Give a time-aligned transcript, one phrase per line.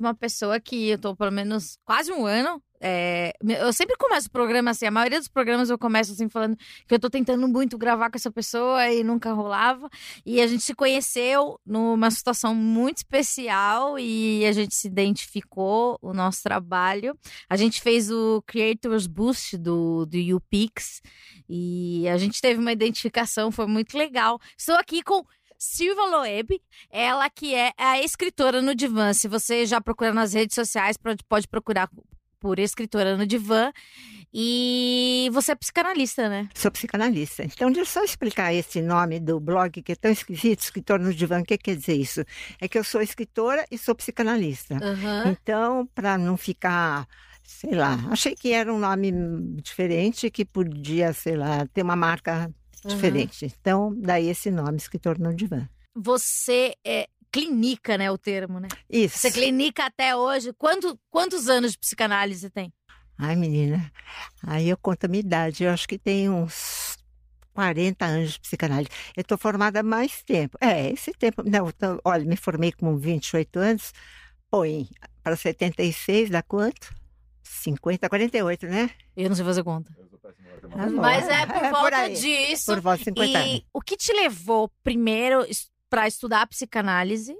[0.00, 2.62] uma pessoa que eu tô pelo menos quase um ano.
[2.80, 6.56] é, eu sempre começo o programa assim, a maioria dos programas eu começo assim falando
[6.56, 9.88] que eu tô tentando muito gravar com essa pessoa e nunca rolava.
[10.26, 16.12] E a gente se conheceu numa situação muito especial e a gente se identificou o
[16.12, 17.16] nosso trabalho.
[17.48, 21.00] A gente fez o Creators Boost do, do YouPix
[21.48, 24.40] e a gente teve uma identificação, foi muito legal.
[24.56, 25.24] Estou aqui com
[25.62, 29.12] Silva Loeb, ela que é a escritora no Divã.
[29.12, 31.88] Se você já procura nas redes sociais, pode, procurar
[32.40, 33.72] por escritora no Divã.
[34.34, 36.48] E você é psicanalista, né?
[36.52, 37.44] Sou psicanalista.
[37.44, 41.14] Então, deixa eu só explicar esse nome do blog que é tão esquisito, Escritor no
[41.14, 41.40] Divã.
[41.40, 42.24] O que quer dizer isso?
[42.60, 44.74] É que eu sou escritora e sou psicanalista.
[44.82, 45.28] Aham.
[45.28, 47.06] Então, para não ficar,
[47.44, 49.12] sei lá, achei que era um nome
[49.62, 52.50] diferente, que podia, sei lá, ter uma marca
[52.86, 53.46] diferente.
[53.60, 55.68] Então, daí esse nome, Escritor no Divã.
[55.94, 58.10] Você é clinica, né?
[58.10, 58.68] O termo, né?
[58.90, 59.18] Isso.
[59.18, 60.52] Você clinica até hoje.
[60.54, 62.72] Quanto, quantos anos de psicanálise tem?
[63.18, 63.90] Ai, menina,
[64.46, 65.64] aí eu conto a minha idade.
[65.64, 66.96] Eu acho que tem uns
[67.54, 68.90] 40 anos de psicanálise.
[69.16, 70.56] Eu estou formada há mais tempo.
[70.60, 71.42] É, esse tempo.
[71.48, 73.92] Não, tô- olha, me formei com 28 anos.
[74.50, 74.88] Põe
[75.22, 76.92] para 76, dá quanto?
[77.60, 78.90] 50, 48, né?
[79.16, 79.94] Eu não sei fazer conta.
[80.72, 80.96] Ah, bom.
[80.96, 82.14] Mas é por volta aí.
[82.14, 82.66] disso.
[82.66, 83.50] Por volta de 50 anos.
[83.54, 85.46] E o que te levou primeiro
[85.88, 87.34] para estudar psicanálise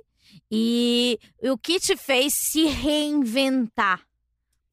[0.51, 4.03] e o que te fez se reinventar?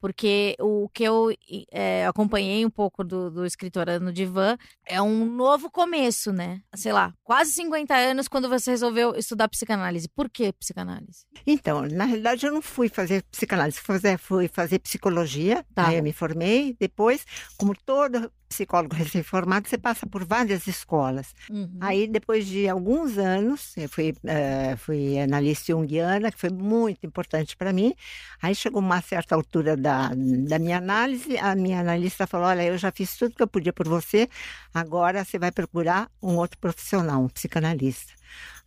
[0.00, 1.30] Porque o que eu
[1.70, 6.62] é, acompanhei um pouco do, do escritora no Divã é um novo começo, né?
[6.74, 10.08] Sei lá, quase 50 anos quando você resolveu estudar psicanálise.
[10.08, 11.26] Por que psicanálise?
[11.46, 15.88] Então, na realidade, eu não fui fazer psicanálise, fui fazer, fui fazer psicologia, Tá.
[15.88, 16.74] aí eu me formei.
[16.80, 17.24] Depois,
[17.58, 21.34] como todo psicólogo recém-formado, você passa por várias escolas.
[21.48, 21.78] Uhum.
[21.80, 27.56] Aí, depois de alguns anos, eu fui, eh, fui analista junguiana, que foi muito importante
[27.56, 27.94] para mim.
[28.42, 30.10] Aí chegou uma certa altura da,
[30.48, 33.72] da minha análise, a minha analista falou: Olha, eu já fiz tudo que eu podia
[33.72, 34.28] por você,
[34.74, 38.12] agora você vai procurar um outro profissional, um psicanalista.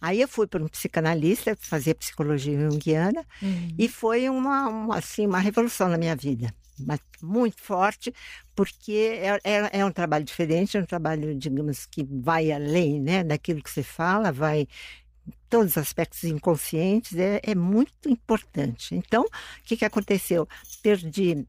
[0.01, 3.75] Aí eu fui para um psicanalista, fazer psicologia junguiana, Uhum.
[3.77, 6.53] e foi uma, uma, assim, uma revolução na minha vida.
[6.79, 8.13] Mas muito forte,
[8.55, 13.23] porque é, é, é um trabalho diferente, é um trabalho, digamos, que vai além né,
[13.23, 14.67] daquilo que você fala, vai
[15.49, 18.95] todos os aspectos inconscientes, é, é muito importante.
[18.95, 20.47] Então, o que, que aconteceu?
[20.81, 21.45] Perdi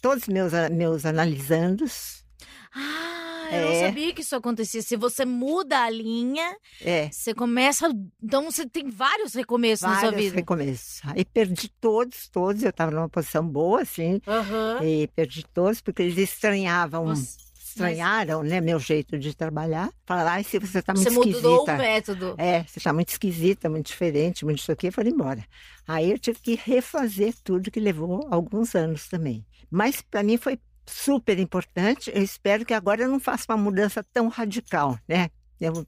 [0.00, 2.24] todos os meus, meus analisandos.
[2.72, 3.86] Ah, eu não É.
[3.86, 4.82] sabia que isso acontecia.
[4.82, 7.88] Se você muda a linha, É, você começa.
[8.22, 10.36] Então você tem vários recomeços na sua vários vida.
[10.36, 11.00] recomeços.
[11.04, 12.62] Aí perdi todos, todos.
[12.62, 14.80] Eu estava numa posição boa, assim, Aham.
[14.84, 17.36] e perdi todos, porque eles estranhavam Você-
[17.70, 19.90] estranharam, né, meu jeito de trabalhar.
[20.04, 21.76] Falaram, ai, se você está Você muito mudou o esquisita.
[21.82, 22.34] método.
[22.36, 25.44] É, você está muito esquisita, muito diferente, muito isso aqui, eu falei, embora.
[25.86, 29.46] Aí eu tive que refazer tudo, que levou alguns anos também.
[29.70, 30.58] Mas para mim foi
[30.90, 32.10] super importante.
[32.14, 35.30] Eu espero que agora eu não faça uma mudança tão radical, né?
[35.60, 35.86] Eu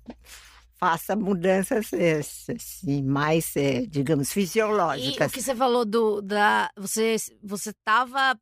[0.77, 5.33] faça mudanças eh, assim, mais, eh, digamos, E o fisiológicas.
[5.33, 8.37] que você falou do da você você estava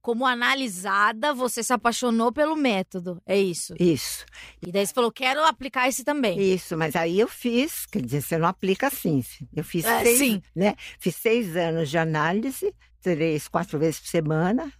[0.00, 3.74] como analisada, você se apaixonou pelo método, é isso.
[3.78, 4.24] Isso.
[4.64, 6.38] E daí você falou, quero aplicar esse também.
[6.40, 9.24] Isso, mas aí eu fiz, quer dizer, você não aplica assim.
[9.54, 10.42] Eu fiz É, seis, sim.
[10.54, 10.76] né?
[11.00, 14.72] Fiz seis anos de análise, três, quatro vezes por semana.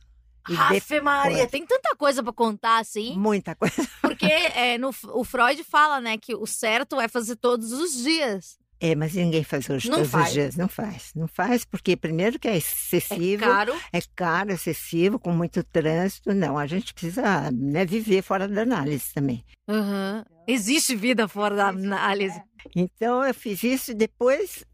[0.57, 3.17] Afe Maria, tem tanta coisa pra contar assim.
[3.17, 3.75] Muita coisa.
[4.01, 8.57] Porque é, no, o Freud fala, né, que o certo é fazer todos os dias.
[8.81, 10.27] É, mas ninguém faz hoje Não todos faz.
[10.29, 10.57] os dias.
[10.57, 11.11] Não faz.
[11.17, 13.75] Não faz, porque primeiro que é É excessivo, caro.
[13.93, 16.33] é caro, excessivo, com muito trânsito.
[16.33, 19.45] Não, a gente precisa né, viver fora da análise também.
[19.69, 20.25] Aham.
[20.47, 22.41] Existe vida fora da análise.
[22.75, 24.65] Então eu fiz isso e depois,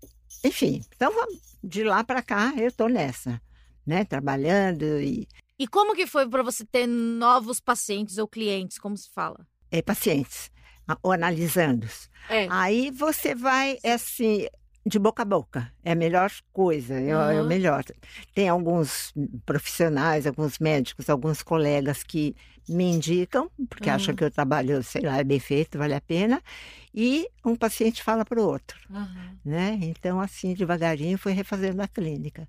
[0.44, 1.10] enfim, então
[1.62, 3.40] de lá para cá eu tô nessa,
[3.86, 4.04] né?
[4.04, 5.26] Trabalhando e
[5.58, 9.46] E como que foi pra você ter novos pacientes ou clientes, como se fala?
[9.70, 10.52] é, pacientes,
[11.02, 12.08] ou analisando-os.
[12.28, 12.46] É.
[12.48, 14.46] Aí você vai, é assim,
[14.86, 15.72] de boca a boca.
[15.82, 17.82] É a melhor coisa, é, o- é o melhor.
[18.32, 19.12] Tem alguns
[19.44, 22.36] profissionais, alguns médicos, alguns colegas que
[22.68, 23.96] me indicam, porque Uhum.
[23.96, 26.40] acham que o trabalho, sei lá, é bem feito, vale a pena.
[26.94, 29.36] E um paciente fala para o outro, Aham.
[29.44, 29.76] né?
[29.82, 32.48] Então, assim, devagarinho, foi refazendo a clínica.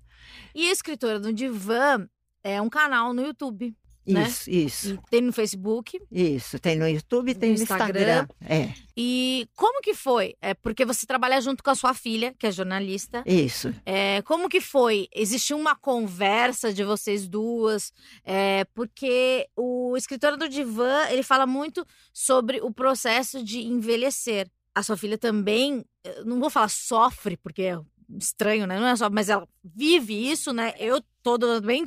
[0.54, 2.06] E a escritora do Divã
[2.50, 3.74] é um canal no YouTube.
[4.06, 4.28] né?
[4.28, 6.00] Isso, isso, E tem no Facebook.
[6.12, 6.58] isso.
[6.60, 8.00] Tem no YouTube tem No no Instagram.
[8.00, 8.28] Instagram.
[8.48, 10.36] É, E como que foi?
[10.40, 13.24] É porque você trabalha junto com a sua filha, que é jornalista.
[13.26, 13.74] isso.
[13.84, 15.08] É, como que foi?
[15.12, 17.92] Existiu uma conversa de vocês duas?
[18.24, 24.48] É, porque o escritor do Divã, ele fala muito sobre o processo de envelhecer.
[24.72, 25.84] A sua filha também,
[26.24, 27.78] não vou falar sofre, porque é
[28.20, 28.78] estranho, né?
[28.78, 30.74] Não é só, mas ela vive isso, né?
[30.78, 31.84] Eu todo bem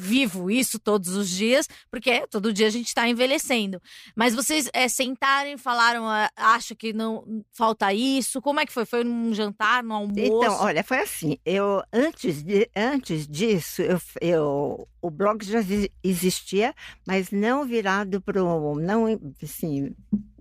[0.00, 3.82] vivo isso todos os dias, porque todo dia a gente está envelhecendo.
[4.14, 8.40] Mas vocês é, sentaram e falaram, ah, acho que não falta isso.
[8.40, 8.84] Como é que foi?
[8.86, 10.20] Foi num jantar, no almoço?
[10.20, 11.36] Então, olha, foi assim.
[11.44, 16.72] Eu antes, de, antes disso, eu, eu, o blog já exi- existia,
[17.06, 19.06] mas não virado para não
[19.42, 19.92] assim,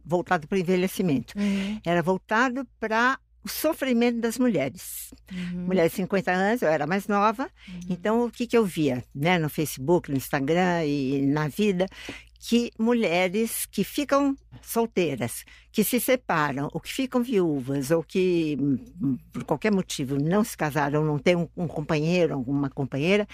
[0.05, 1.33] voltado para o envelhecimento.
[1.37, 5.13] Uhum, Era voltado para o sofrimento das mulheres.
[5.31, 7.79] uhum, Mulheres de 50 anos, eu era mais nova, uhum.
[7.89, 11.87] então o que, que eu via né, no Facebook, no Instagram e na vida?
[12.39, 19.17] Que mulheres que ficam solteiras, que se separam, ou que ficam viúvas, ou que hum,
[19.31, 23.27] por qualquer motivo não se casaram, não têm um, um companheiro, uma companheira,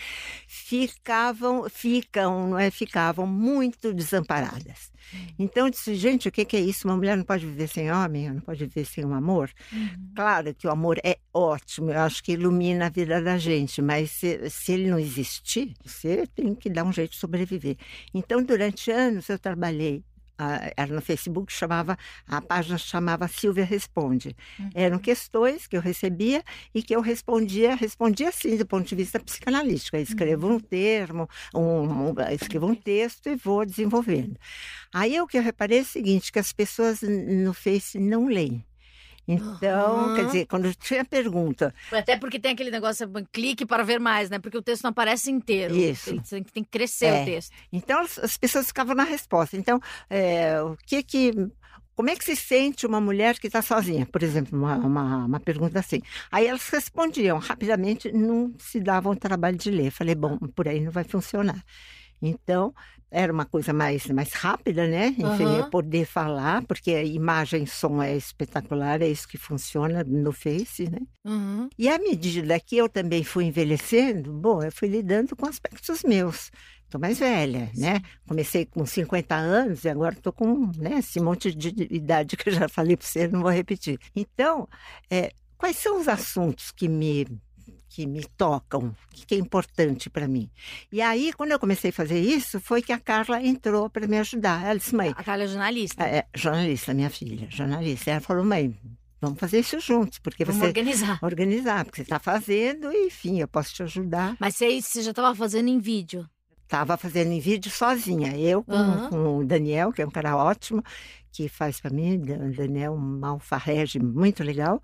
[0.47, 4.91] ficavam, ficam, não é, ficavam muito desamparadas.
[5.38, 6.88] Então eu disse, gente, o que, que é isso?
[6.88, 9.51] Uma mulher não pode viver sem homem, não pode viver sem um amor.
[9.71, 10.12] Uhum.
[10.15, 14.12] Claro que o amor é ótimo, eu acho que ilumina a vida da gente, mas
[14.12, 17.77] se, se ele não existir, você tem que dar um jeito de sobreviver.
[18.13, 20.03] Então, durante anos, eu trabalhei.
[20.75, 21.97] Era no Facebook, chamava,
[22.27, 24.35] a página chamava Silvia Responde.
[24.74, 26.44] Eram questões que eu recebia
[26.74, 29.95] e que eu respondia, respondia sim, do ponto de vista psicanalítico.
[29.97, 34.35] Eu escrevo um termo, um, um- escrevo um texto e vou desenvolvendo.
[34.94, 38.63] Aí o que eu reparei é o seguinte, que as pessoas no Face não leem.
[39.28, 40.16] Então, Aham.
[40.16, 44.38] quer dizer, quando tinha pergunta, Até porque tem aquele negócio, clique para ver mais, né?
[44.40, 45.75] Porque o texto não aparece inteiro.
[45.75, 46.10] Isso.
[46.30, 47.22] Tem, tem- que crescer É.
[47.22, 47.52] o texto.
[47.72, 49.56] então as, as pessoas ficavam na resposta.
[49.58, 49.80] Então,
[50.10, 51.31] é, o que que.
[51.96, 54.04] Como é que se sente uma mulher que está sozinha?
[54.08, 56.02] Por exemplo, uma, uma, uma pergunta assim.
[56.31, 59.92] Aí elas respondiam rapidamente, não se davam o trabalho de ler.
[59.92, 61.64] Falei, bom, por aí não vai funcionar.
[62.30, 62.74] Então,
[63.14, 65.10] era uma coisa mais, mais rápida, né?
[65.10, 70.04] Enfim, eu poder falar, porque a imagem e som é espetacular, é isso que funciona
[70.04, 71.00] no Face, né?
[71.24, 71.70] Uhum.
[71.78, 76.52] E à medida que eu também fui envelhecendo, bom, eu fui lidando com aspectos meus.
[76.86, 78.02] Estou mais velha, né?
[78.28, 82.50] Comecei com 50 anos e agora estou com né, esse monte de de idade que
[82.50, 84.00] eu já falei para você, não vou repetir.
[84.16, 84.68] Então,
[85.10, 87.28] é, quais são os assuntos que me
[87.95, 90.50] que me tocam, que é importante para mim.
[90.92, 94.18] E aí, quando eu comecei a fazer isso, foi que a Carla entrou para me
[94.18, 94.66] ajudar.
[94.66, 96.04] Ela disse, mãe, A Carla é jornalista.
[96.04, 98.10] é, jornalista, minha filha, jornalista.
[98.10, 98.75] Ela falou, mãe,
[99.22, 101.19] vamos fazer isso juntos, porque Vamos você organizar.
[101.22, 104.36] organizar, porque você está fazendo, enfim, eu posso te ajudar.
[104.40, 106.28] Mas você, você já estava fazendo em vídeo.
[106.63, 109.10] Estava fazendo em vídeo sozinha, eu com, Aham.
[109.10, 110.81] com o Daniel, que é um cara ótimo,
[111.31, 114.81] que faz para mim, Dan- Daniel Malfarrege, muito legal,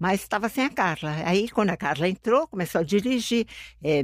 [0.00, 1.10] mas estava sem a Carla.
[1.26, 3.46] Aí, quando a Carla entrou, começou a dirigir,
[3.84, 4.02] eh,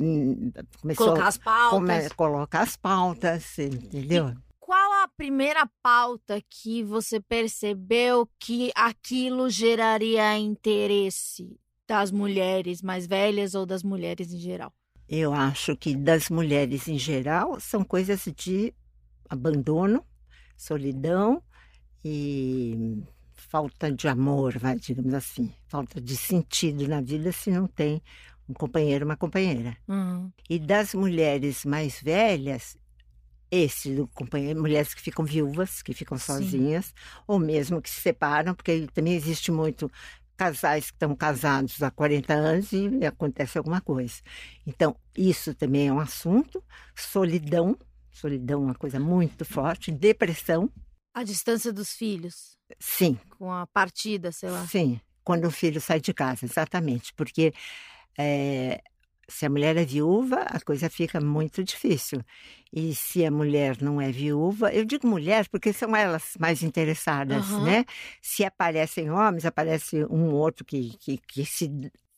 [0.81, 1.71] começou Colocar as pautas.
[1.71, 4.33] come- colocar as pautas, entendeu?
[4.61, 11.59] Qual a primeira pauta que você percebeu que aquilo geraria interesse
[11.89, 14.73] das mulheres mais velhas ou das mulheres em geral?
[15.09, 18.75] Eu acho que das mulheres em geral são coisas de
[19.31, 20.05] abandono,
[20.57, 21.41] solidão
[22.05, 23.03] e
[23.49, 28.03] falta de amor, vai, digamos assim, falta de sentido na vida se não tem
[28.49, 29.77] um companheiro, uma companheira.
[29.89, 30.31] Uhum.
[30.49, 32.77] E das mulheres mais velhas,
[33.51, 36.25] esse do companheiro, mulheres que ficam viúvas, que ficam Sim.
[36.25, 36.95] sozinhas,
[37.27, 39.91] ou mesmo que se separam, porque também existe muito
[40.37, 44.17] casais que estão casados há 40 anos e acontece alguma coisa.
[44.67, 46.63] Então, isso também é um assunto.
[46.95, 47.77] Solidão,
[48.11, 49.91] solidão é uma coisa muito forte.
[49.91, 50.71] Depressão,
[51.15, 54.67] A distância dos filhos, sim, com a partida, sei lá.
[54.67, 57.13] Sim, quando o filho sai de casa, exatamente.
[57.15, 57.53] Porque
[58.19, 58.81] eh,
[59.29, 62.23] se a mulher é viúva, a coisa fica muito difícil.
[62.73, 67.51] E se a mulher não é viúva, eu digo mulher porque são elas mais interessadas,
[67.51, 67.65] Aham.
[67.65, 67.85] né?
[68.23, 71.71] Se aparecem homens, aparece um outro que, que, que se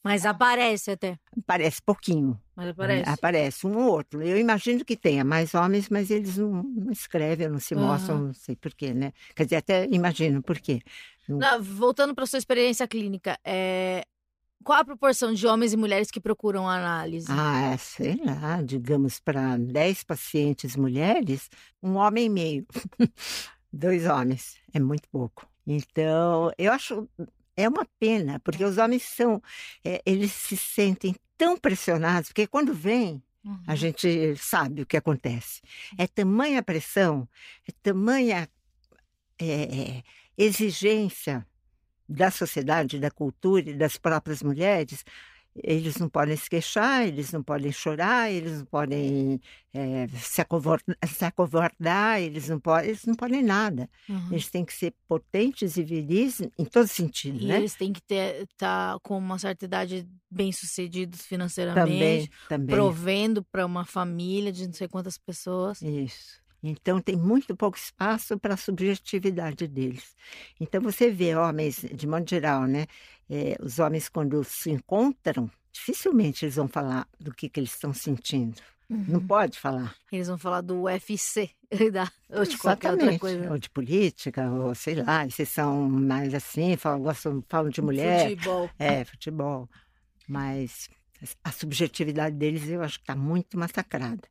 [0.03, 1.19] Mas aparece até.
[1.47, 2.41] parece pouquinho.
[2.57, 3.11] Mas aparece.
[3.11, 4.23] Aparece um ou outro.
[4.23, 7.87] Eu imagino que tenha mais homens, mas eles não, não escrevem, não se Aham.
[7.87, 9.13] mostram, não sei porquê, né?
[9.35, 10.81] Quer dizer, até imagino por quê.
[11.29, 14.05] Não, voltando para sua experiência clínica, é...
[14.65, 17.29] qual a proporção de homens e mulheres que procuram análise?
[17.31, 21.51] Ah, sei lá, digamos, para 10 pacientes mulheres,
[21.83, 22.67] um homem e meio.
[23.73, 25.47] Dois homens, é muito pouco.
[25.67, 27.07] Então, eu acho,
[27.63, 29.43] é uma pena, porque os homens são,
[29.85, 33.59] é, eles se sentem tão pressionados, porque quando vêm, Uhum.
[33.67, 35.63] A gente sabe o que acontece.
[35.97, 37.27] É tamanha pressão,
[37.67, 38.49] é tamanha
[39.41, 40.03] é,
[40.37, 41.47] exigência
[42.09, 45.05] da sociedade, da cultura e das próprias mulheres.
[45.57, 49.41] Eles não podem se queixar, eles não podem chorar, eles não podem
[49.75, 53.91] é, se, acovardar, se, acovardar, eles não podem, eles não podem nada.
[54.09, 54.29] Uhum.
[54.31, 57.57] Eles têm que ser potentes e viris em todo sentido, E né?
[57.57, 62.75] eles têm que estar tá com uma certa idade bem-sucedidos Também, financeiramente, também.
[62.75, 65.83] provendo para uma família de não sei quantas pessoas.
[65.83, 66.41] Isso.
[66.63, 70.17] Então tem muito pouco espaço para a subjetividade deles.
[70.61, 72.87] Então você vê homens, de modo geral, né?
[73.31, 77.93] Eh, os homens quando se encontram, dificilmente eles vão falar do que, que eles estão
[77.93, 78.61] sentindo.
[78.89, 79.27] Não Uhum.
[79.27, 79.95] pode falar.
[80.11, 81.51] Eles vão falar do UFC
[81.93, 83.21] da, ou de qualquer outra Exatamente.
[83.21, 83.51] coisa.
[83.53, 88.31] Ou de política, ou sei lá, vocês são mais assim, falam, gostam, falam de mulher,
[88.31, 88.71] Futebol.
[88.79, 89.69] é, futebol.
[90.27, 90.89] Mas
[91.45, 94.23] a subjetividade deles eu acho que está muito massacrada.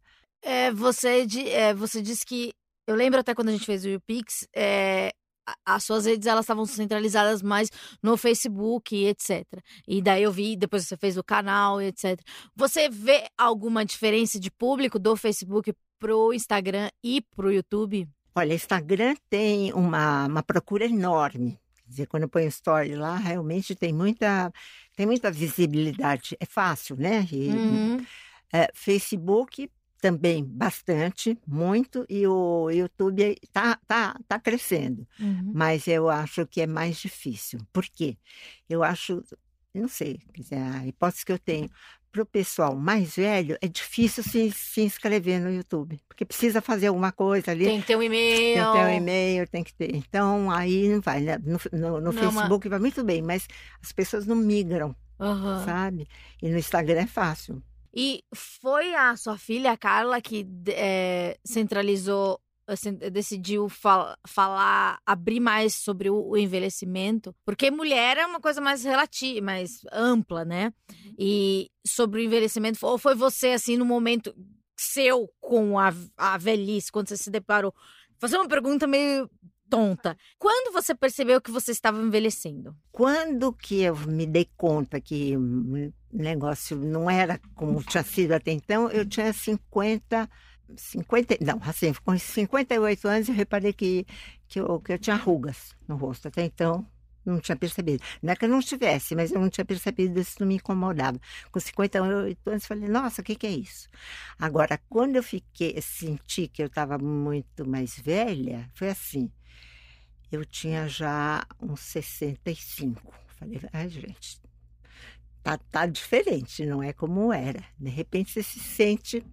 [0.42, 2.52] É, você, di- é, você disse que.
[2.88, 5.12] Eu lembro até quando a gente fez o YouPix, é,
[5.66, 7.70] as suas redes elas estavam centralizadas mais
[8.02, 9.46] no Facebook e etc.
[9.88, 12.20] E daí eu vi, depois você fez o canal etc.
[12.56, 18.08] Você vê alguma diferença de público do Facebook pro Instagram e pro YouTube?
[18.36, 21.58] Olha, Instagram tem uma, uma procura enorme.
[21.78, 24.52] Quer dizer, quando eu ponho story lá, realmente tem muita,
[24.96, 26.36] tem muita visibilidade.
[26.40, 27.26] É fácil, né?
[27.32, 28.06] E, Uhum.
[28.54, 29.70] é, Facebook
[30.02, 35.08] também bastante, muito, e o YouTube está tá, tá crescendo.
[35.20, 35.52] Uhum.
[35.56, 37.60] Mas eu acho que é mais difícil.
[37.74, 38.18] Por quê?
[38.70, 39.24] Eu acho,
[39.74, 40.20] não sei,
[40.52, 41.70] a hipótese que eu tenho,
[42.12, 46.88] para o pessoal mais velho, é difícil se, se inscrever no YouTube, porque precisa fazer
[46.88, 47.66] alguma coisa ali.
[47.66, 48.66] Tem que ter um Tem e-mail.
[48.66, 49.96] que ter um e-mail, tem que ter.
[49.96, 51.38] Então, aí não vai, né?
[51.44, 53.48] No, no- no Não, mas- Facebook vai muito bem, mas
[53.84, 55.64] as pessoas não migram, Aham.
[55.66, 56.08] sabe?
[56.42, 57.62] E no Instagram é fácil.
[57.94, 65.40] E foi a sua filha, a Carla, que é, centralizou, assim, decidiu fal- falar, abrir
[65.40, 67.34] mais sobre o, o envelhecimento?
[67.46, 70.74] Porque mulher é uma coisa mais relativa, mais ampla, né?
[71.18, 74.34] E sobre o envelhecimento, ou foi você, assim, no momento
[74.78, 77.74] seu com a, a velhice, quando você se deparou?
[78.20, 79.30] Fazer uma pergunta meio
[79.70, 80.18] tonta.
[80.38, 82.76] Quando você percebeu que você estava envelhecendo?
[82.92, 88.52] Quando que eu me dei conta que o negócio não era como tinha sido até
[88.52, 90.30] então, eu tinha 50,
[90.76, 94.06] 50 não, assim, com 58 anos eu reparei que,
[94.48, 96.28] que, eu, que eu tinha rugas no rosto.
[96.28, 96.86] Até então,
[97.30, 98.04] não tinha percebido.
[98.22, 101.20] Não é que eu não tivesse, mas eu não tinha percebido, isso não me incomodava.
[101.52, 103.88] Com 58 anos, falei, nossa, o que, que é isso?
[104.40, 109.32] Agora, quando eu fiquei, senti que eu estava muito mais velha, foi assim.
[110.32, 113.14] Eu tinha já uns 65.
[113.40, 114.42] Falei, ai, gente,
[115.44, 117.64] tá, tá diferente, não é como era.
[117.80, 119.24] De repente você se sente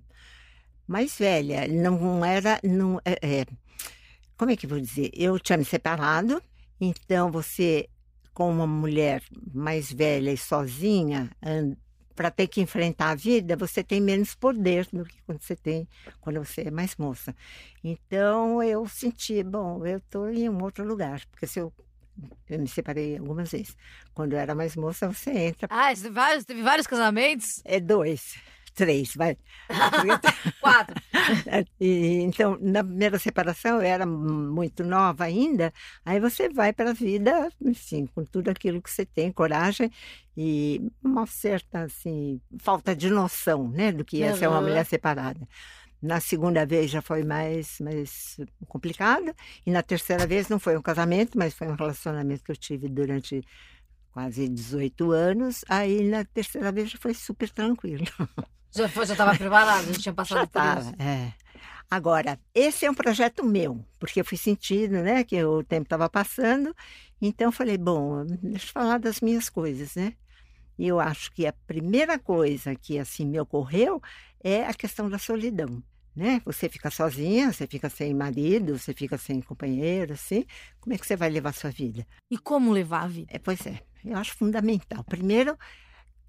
[0.86, 1.66] mais velha.
[1.68, 2.60] Não era.
[2.62, 3.46] Não, é, é,
[4.36, 5.10] como é que eu vou dizer?
[5.14, 6.42] Eu tinha me separado,
[6.80, 7.88] então você,
[8.32, 11.30] como uma mulher mais velha e sozinha,
[12.14, 15.88] para ter que enfrentar a vida, você tem menos poder do que quando você tem
[16.20, 17.34] quando você é mais moça.
[17.82, 21.72] Então eu senti, bom, eu estou em um outro lugar, porque se eu
[22.48, 23.76] eu me separei algumas vezes.
[24.14, 25.66] Quando eu era mais moça, você entra.
[25.70, 27.60] Ah, você teve vários, teve vários casamentos?
[27.64, 28.36] É dois,
[28.74, 29.36] três, vai.
[30.60, 30.94] Quatro.
[31.80, 35.72] E, então, na primeira separação, eu era muito nova ainda,
[36.04, 39.90] aí você vai para a vida, assim, com tudo aquilo que você tem, coragem
[40.36, 44.62] e uma certa, assim, falta de noção, né, do que ia ser uma Uhum.
[44.64, 45.46] mulher separada.
[46.02, 48.36] Na segunda vez já foi mais, mais
[48.68, 49.34] complicado,
[49.66, 52.88] e na terceira vez não foi um casamento, mas foi um relacionamento que eu tive
[52.88, 53.42] durante
[54.12, 58.04] quase 18 anos, aí na terceira vez já foi super tranquilo.
[58.74, 60.94] Já foi, já estava preparado, já tinha passado Já por isso.
[60.98, 61.32] é.
[61.90, 66.08] Agora, esse é um projeto meu, porque eu fui sentindo, né, que o tempo estava
[66.08, 66.74] passando,
[67.20, 70.14] então eu falei, bom, deixa eu falar das minhas coisas, né?
[70.76, 74.02] E eu acho que a primeira coisa que assim me ocorreu
[74.42, 75.80] é a questão da solidão,
[76.16, 76.42] né?
[76.44, 80.44] Você fica sozinha, você fica sem marido, você fica sem companheiro, assim,
[80.80, 82.04] como é que você vai levar a sua vida?
[82.28, 83.30] E como levar a vida?
[83.32, 85.04] É, pois é, eu acho fundamental.
[85.04, 85.56] Primeiro,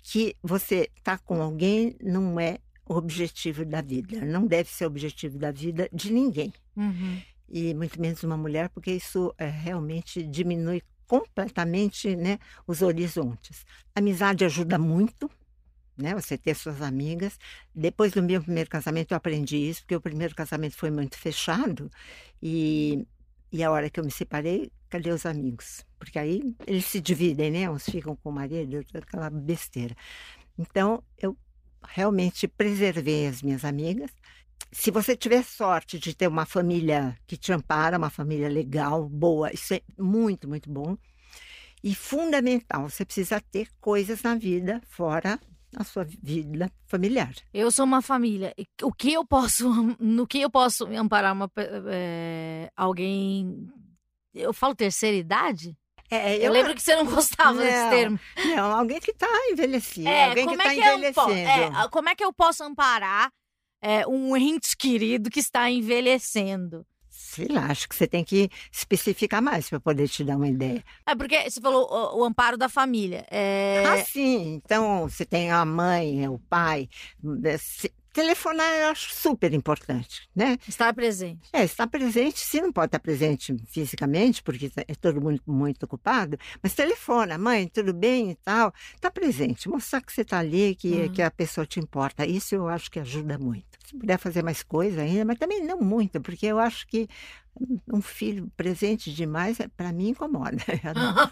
[0.07, 4.87] que você tá com alguém não é o objetivo da vida, não deve ser o
[4.87, 7.19] objetivo da vida de ninguém, Uhum.
[7.49, 13.65] e muito menos uma mulher, porque isso é, realmente diminui completamente né, os horizontes.
[13.95, 15.29] A amizade ajuda muito,
[15.97, 16.13] né?
[16.13, 17.39] Você ter suas amigas.
[17.73, 21.89] Depois do meu primeiro casamento eu aprendi isso, porque o primeiro casamento foi muito fechado
[22.43, 23.05] e,
[23.55, 25.85] e a hora que eu me separei, cadê os amigos?
[25.97, 27.69] Porque aí eles se dividem, né?
[27.69, 29.95] Uns ficam com o marido, aquela besteira.
[30.59, 31.37] Então eu
[31.81, 34.11] realmente preservei as minhas amigas.
[34.73, 39.49] Se você tiver sorte de ter uma família que te ampara, uma família legal, boa,
[39.53, 40.97] isso é muito, muito bom.
[41.81, 45.39] E fundamental, você precisa ter coisas na vida fora
[45.75, 47.33] a sua vida familiar.
[47.53, 48.53] Eu sou uma família.
[48.83, 51.51] O que eu posso, no que eu posso amparar uma,
[51.91, 53.67] é, alguém?
[54.33, 55.75] Eu falo terceira idade?
[56.09, 58.19] É, Eu, lembro que você não gostava desse Não, termo.
[58.55, 61.77] Não, alguém que está envelhecido, É, alguém que como está é que eu po- envelhecendo.
[61.77, 63.31] é, como é que eu posso amparar
[63.81, 66.85] é, um ente querido que está envelhecendo?
[67.35, 70.81] Sei lá, acho que você tem que especificar mais para poder te dar uma ideia.
[71.05, 73.25] É porque você falou o, o amparo da família.
[73.29, 74.61] É, Ah, sim.
[74.63, 76.87] Então, você tem a mãe, o pai.
[78.15, 80.57] Telefonar eu acho super importante, né?
[80.65, 81.49] estar presente.
[81.51, 86.37] É, estar presente, se não pode estar presente fisicamente, porque é todo mundo muito ocupado,
[86.63, 88.73] mas telefona, mãe, tudo bem e tal.
[88.95, 91.09] Está presente, mostrar que você está ali, que, Uhum.
[91.09, 92.25] que a pessoa te importa.
[92.25, 93.65] Isso eu acho que ajuda muito.
[93.85, 97.09] Se puder fazer mais coisa ainda, mas também não muito, porque eu acho que
[97.91, 100.57] um filho presente demais, para mim, incomoda.
[100.83, 101.31] Adoro-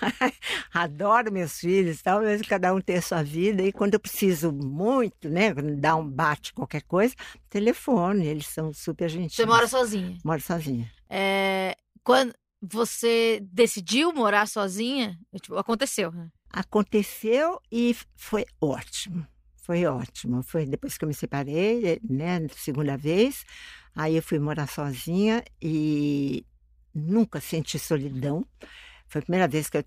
[0.72, 3.62] Adoro meus filhos, tal, mas cada um tem a sua vida.
[3.62, 7.14] E quando eu preciso muito, né, dá um bate, qualquer coisa,
[7.48, 9.36] telefone, eles são super gentis.
[9.36, 10.16] Você mora sozinha.
[10.24, 10.90] Moro sozinha.
[11.08, 16.28] É, quando você decidiu morar sozinha, tipo, aconteceu, né?
[16.52, 19.26] Aconteceu e foi ótimo.
[19.56, 20.42] Foi ótimo.
[20.42, 23.44] Foi depois que eu me separei, né, segunda vez.
[23.94, 26.44] Aí eu fui morar sozinha e
[26.94, 28.44] nunca senti solidão.
[29.08, 29.84] Foi a primeira vez que eu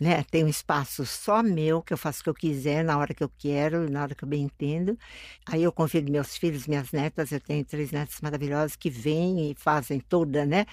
[0.00, 3.14] né, tenho um espaço só meu, que eu faço o que eu quiser, na hora
[3.14, 4.98] que eu quero, na hora que eu bem entendo.
[5.46, 9.54] Aí eu convido meus filhos, minhas netas, eu tenho três netas maravilhosas que vêm e
[9.54, 10.66] fazem toda, né?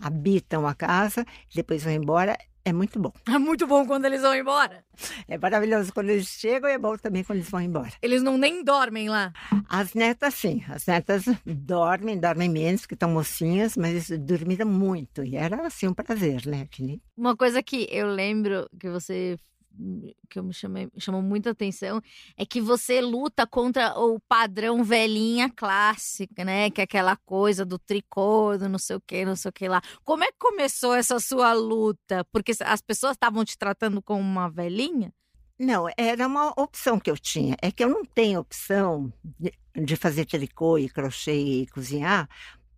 [0.00, 2.36] Habitam a casa, depois vão embora.
[2.64, 3.12] É muito bom.
[3.26, 4.84] É muito bom quando eles vão embora.
[5.26, 7.92] É maravilhoso quando eles chegam e é bom também quando eles vão embora.
[8.02, 9.32] Eles não nem dormem lá.
[9.68, 10.62] As netas, sim.
[10.68, 15.24] As netas dormem, dormem menos, porque estão mocinhas, mas dormiram muito.
[15.24, 16.66] E era, assim, um prazer, né?
[16.70, 19.38] Que nem- Uma coisa que eu lembro que você
[20.28, 22.00] que eu me chamei, chamou muita atenção
[22.36, 26.70] é que você luta contra o padrão velhinha clássica, né?
[26.70, 29.68] Que é aquela coisa do tricô, do não sei o que, não sei o que
[29.68, 29.80] lá.
[30.04, 32.24] Como é que começou essa sua luta?
[32.32, 35.12] Porque as pessoas estavam te tratando como uma velhinha?
[35.58, 37.54] Não, era uma opção que eu tinha.
[37.60, 42.28] É que eu não tenho opção de, de fazer tricô e crochê e cozinhar,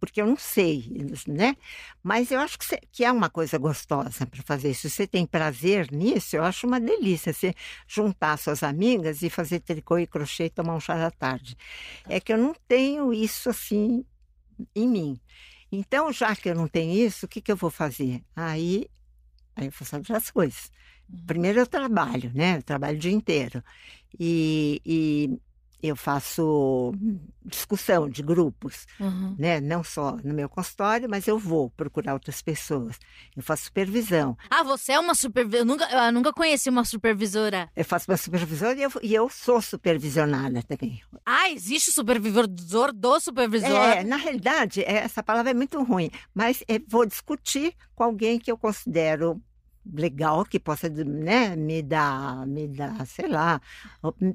[0.02, 0.84] porque eu não sei,
[1.28, 1.56] né?
[2.02, 4.80] Mas eu acho que, cê- que é uma coisa gostosa para fazer isso.
[4.82, 7.54] Se você tem prazer nisso, eu acho uma delícia você
[7.86, 11.56] juntar suas amigas e fazer tricô e crochê e tomar um chá da tarde.
[12.08, 14.04] É que eu não tenho isso assim
[14.74, 15.20] em mim.
[15.70, 18.24] Então, já que eu não tenho isso, o que, que eu vou fazer?
[18.34, 18.88] Aí,
[19.56, 20.70] aí eu faço outras coisas.
[21.26, 22.58] Primeiro eu trabalho, né?
[22.58, 23.62] Eu trabalho o dia inteiro.
[24.18, 25.38] E, e
[25.82, 26.92] eu faço
[27.44, 29.34] discussão de grupos, Uhum.
[29.38, 29.60] né?
[29.60, 32.98] Não só no meu consultório, mas eu vou procurar outras pessoas.
[33.36, 34.36] Eu faço supervisão.
[34.48, 35.62] Ah, você é uma supervisora.
[35.62, 37.68] Eu nunca, eu nunca conheci uma supervisora.
[37.74, 41.02] Eu faço uma supervisão e eu, e eu sou supervisionada também.
[41.26, 42.46] Ah, existe supervisor
[42.92, 43.68] do supervisor.
[43.70, 48.50] É, na realidade, essa palavra é muito ruim, mas é, vou discutir com alguém que
[48.50, 49.40] eu considero
[49.84, 53.60] legal, que possa né, me dar, me dar, sei lá,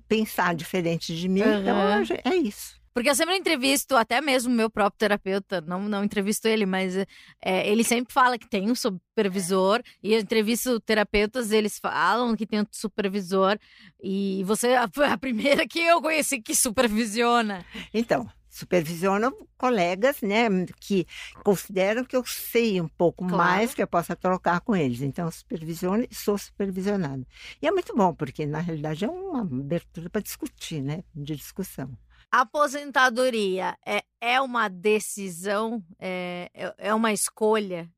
[0.08, 1.42] pensar diferente de mim.
[1.42, 2.04] Então, Aham.
[2.10, 2.76] eu- é isso.
[2.94, 6.96] Porque eu sempre entrevisto, até mesmo meu próprio terapeuta, não, não entrevisto ele, mas
[7.40, 12.48] é, ele sempre fala que tem um supervisor, e eu entrevisto terapeutas, eles falam que
[12.48, 13.60] tem um supervisor,
[14.02, 17.64] e você foi a primeira que eu conheci que supervisiona.
[17.94, 20.48] Então, supervisiono colegas, né,
[20.80, 21.06] que
[21.44, 23.38] consideram que eu sei um pouco Claro.
[23.38, 25.02] mais que eu possa trocar com eles.
[25.02, 27.26] Então, supervisiono e sou supervisionada.
[27.62, 31.98] E é muito bom, porque na realidade é uma abertura para discutir, né, de discussão.
[32.32, 37.90] Aposentadoria é, é uma decisão, é, é- é uma escolha?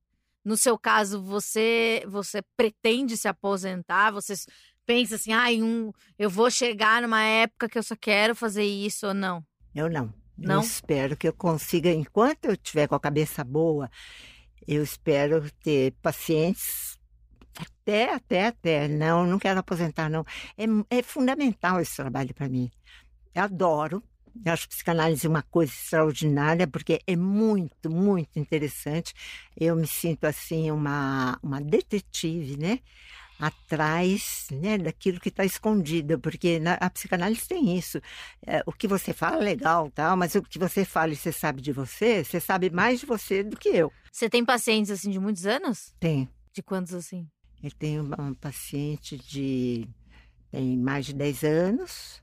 [0.45, 4.11] No seu caso, você você pretende se aposentar?
[4.11, 4.33] Você
[4.85, 9.07] pensa assim, ai, um, eu vou chegar numa época que eu só quero fazer isso
[9.07, 9.43] ou não?
[9.75, 10.13] Eu não.
[10.41, 10.55] Não?
[10.55, 13.89] Eu espero que eu consiga, enquanto eu tiver com a cabeça boa,
[14.67, 16.99] eu espero ter pacientes
[17.55, 18.87] até, até, até.
[18.87, 20.25] Não, não quero aposentar, não.
[20.57, 22.71] É, é fundamental esse trabalho para mim.
[23.33, 24.03] Eu adoro.
[24.45, 29.13] Eu acho psicanálise uma coisa extraordinária, porque é muito, muito interessante.
[29.57, 32.79] Eu me sinto assim, uma, uma detetive, né?
[33.39, 38.01] Atrás né, daquilo que está escondido, porque na, a psicanálise tem isso.
[38.45, 41.31] É, o que você fala é legal, tal, mas o que você fala e você
[41.31, 43.91] sabe de você, você sabe mais de você do que eu.
[44.11, 45.93] Você tem pacientes assim de muitos anos?
[45.99, 46.27] Tem.
[46.53, 47.27] De quantos assim?
[47.63, 49.87] Eu tenho uma, uma paciente de
[50.51, 52.21] tem mais de 10 anos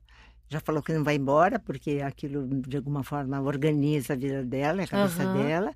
[0.48, 4.82] já falou que não vai embora, porque aquilo de alguma forma organiza a vida dela,
[4.82, 5.32] a cabeça Aham.
[5.32, 5.74] dela.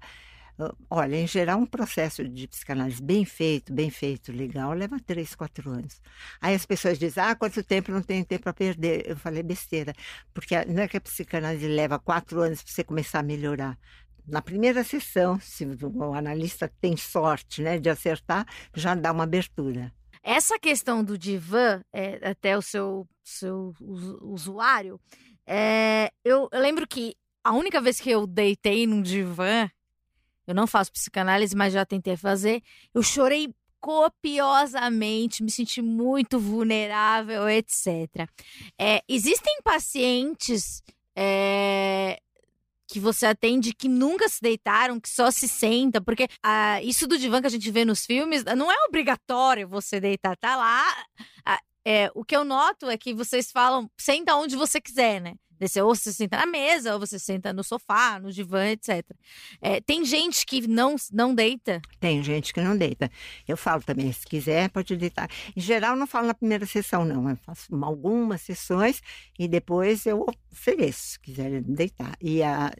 [0.61, 5.35] Ah, Olha, em geral, um processo de psicanálise bem feito, bem feito, legal, leva três,
[5.35, 6.01] quatro anos.
[6.40, 9.05] Aí as pessoas dizem, ah, quanto tempo não tenho tempo para perder?
[9.09, 9.92] Eu falei besteira,
[10.35, 13.79] porque não é que a psicanálise leva quatro anos para você começar a melhorar.
[14.27, 19.92] Na primeira sessão, se o analista tem sorte né, de acertar, já dá uma abertura.
[20.23, 25.01] Essa questão do divã, é, até o seu, seu usu- usuário,
[25.46, 29.68] é, eu, eu lembro que a única vez que eu deitei num divã,
[30.51, 37.49] eu não faço psicanálise, mas já tentei fazer, eu chorei copiosamente, me senti muito vulnerável,
[37.49, 38.29] etc.
[38.79, 40.83] É, existem pacientes
[41.17, 42.21] é,
[42.87, 47.17] que você atende que nunca se deitaram, que só se senta, porque ah, isso do
[47.17, 51.05] divã que a gente vê nos filmes não é obrigatório você deitar, tá lá.
[51.45, 55.35] Ah, é, o que eu noto é que vocês falam, senta onde você quiser, né?
[55.61, 59.05] Descer, ou você senta na mesa, ou você senta no sofá, no divã, etc.
[59.61, 61.83] É, tem gente que não, não deita.
[62.01, 63.11] Tem gente que não deita.
[63.46, 65.29] Eu falo também, se quiser, pode deitar.
[65.55, 67.29] Em geral, não falo na primeira sessão, não.
[67.29, 69.03] Eu faço algumas sessões
[69.38, 72.16] e depois eu ofereço, se quiser deitar.
[72.20, 72.73] E a-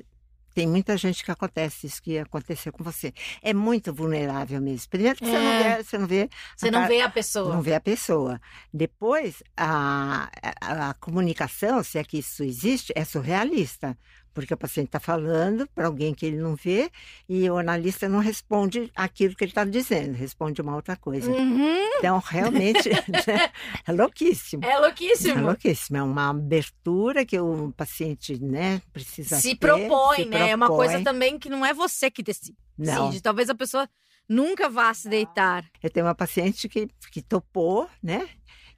[0.55, 3.13] tem muita gente que acontece isso que aconteceu com você.
[3.43, 4.89] É muito vulnerável mesmo.
[4.91, 5.77] Primeiro que você não É.
[5.77, 7.55] vê, você não vê Você a não par- vê a pessoa.
[7.55, 8.41] não vê a pessoa.
[8.73, 10.29] Depois, a,
[10.61, 13.97] a, a comunicação, se é que isso existe, é surrealista.
[14.33, 16.91] Porque o paciente está falando para alguém que ele não vê
[17.29, 21.31] e o analista não responde aquilo que ele está dizendo, responde uma outra coisa.
[21.31, 22.89] Uhum, Então, realmente,
[23.87, 24.65] é louquíssimo.
[24.65, 25.43] é É louquíssimo.
[25.47, 25.97] louquíssimo.
[25.99, 30.51] É uma abertura que o paciente né, precisa se ter, propõe, se né?
[30.51, 31.05] É uma coisa propõe.
[31.05, 32.57] também que não é você que decide.
[32.79, 33.11] Não.
[33.21, 33.89] Talvez a pessoa
[34.29, 35.65] nunca vá se deitar.
[35.83, 38.29] Eu tenho uma paciente que, que topou, né?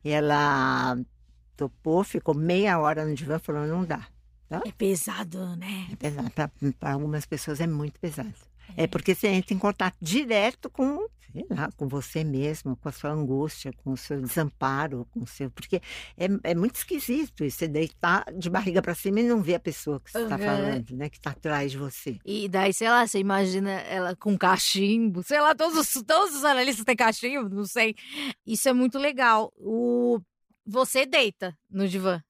[0.03, 0.97] E ela
[1.57, 4.07] topou, ficou meia hora no divã, falou, não dá.
[4.65, 5.89] É pesado, né?
[5.93, 6.31] É pesado.
[6.79, 8.33] Para algumas pessoas é muito pesado.
[8.77, 12.93] É porque você entra em contato direto com, sei lá, com você mesmo, com a
[12.93, 15.51] sua angústia, com o seu desamparo, com o seu.
[15.51, 15.77] Porque
[16.17, 19.61] é, é muito esquisito isso, você deitar de barriga para cima e não ver a
[19.61, 20.45] pessoa que você está Uhum.
[20.45, 21.09] falando, né?
[21.11, 22.19] Que está atrás de você.
[22.25, 26.45] E daí, sei lá, você imagina ela com cachimbo, sei lá, todos, os- todos os
[26.45, 27.95] analistas têm cachimbo, não sei.
[28.47, 29.53] Isso é muito legal.
[29.57, 30.19] O...
[30.65, 32.23] Você deita no divã.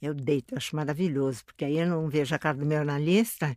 [0.00, 3.56] Eu deito, eu acho maravilhoso, porque aí eu não vejo a cara do meu analista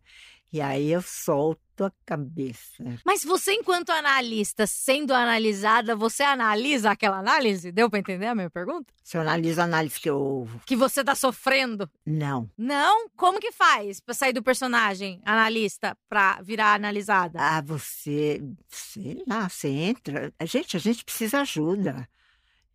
[0.54, 2.84] e aí eu solto a cabeça.
[3.04, 7.72] Mas você, enquanto analista, sendo analisada, você analisa aquela análise?
[7.72, 8.94] Deu pra entender a minha pergunta?
[9.04, 10.48] Se eu analiso a análise que eu.
[10.68, 11.90] Que você tá sofrendo?
[12.06, 12.48] Não.
[12.56, 13.10] Não?
[13.18, 17.40] Como que faz pra sair do personagem analista pra virar analisada?
[17.42, 18.40] Ah, você.
[18.70, 20.32] Sei lá, você entra.
[20.44, 22.08] Gente, a gente precisa ajuda.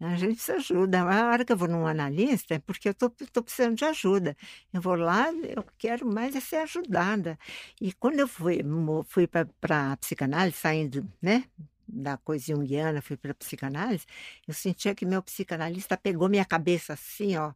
[0.00, 1.02] A gente precisa ajuda.
[1.02, 4.36] A hora que eu vou num analista é porque eu tô, tô precisando de ajuda.
[4.72, 7.38] Eu vou lá, eu quero mais é ser ajudada.
[7.80, 8.60] E quando eu fui,
[9.08, 11.44] fui para a psicanálise, saindo, né?
[11.86, 14.04] Da coisa junguiana, fui para a psicanálise,
[14.46, 17.52] eu sentia que meu psicanalista pegou minha cabeça assim, ó,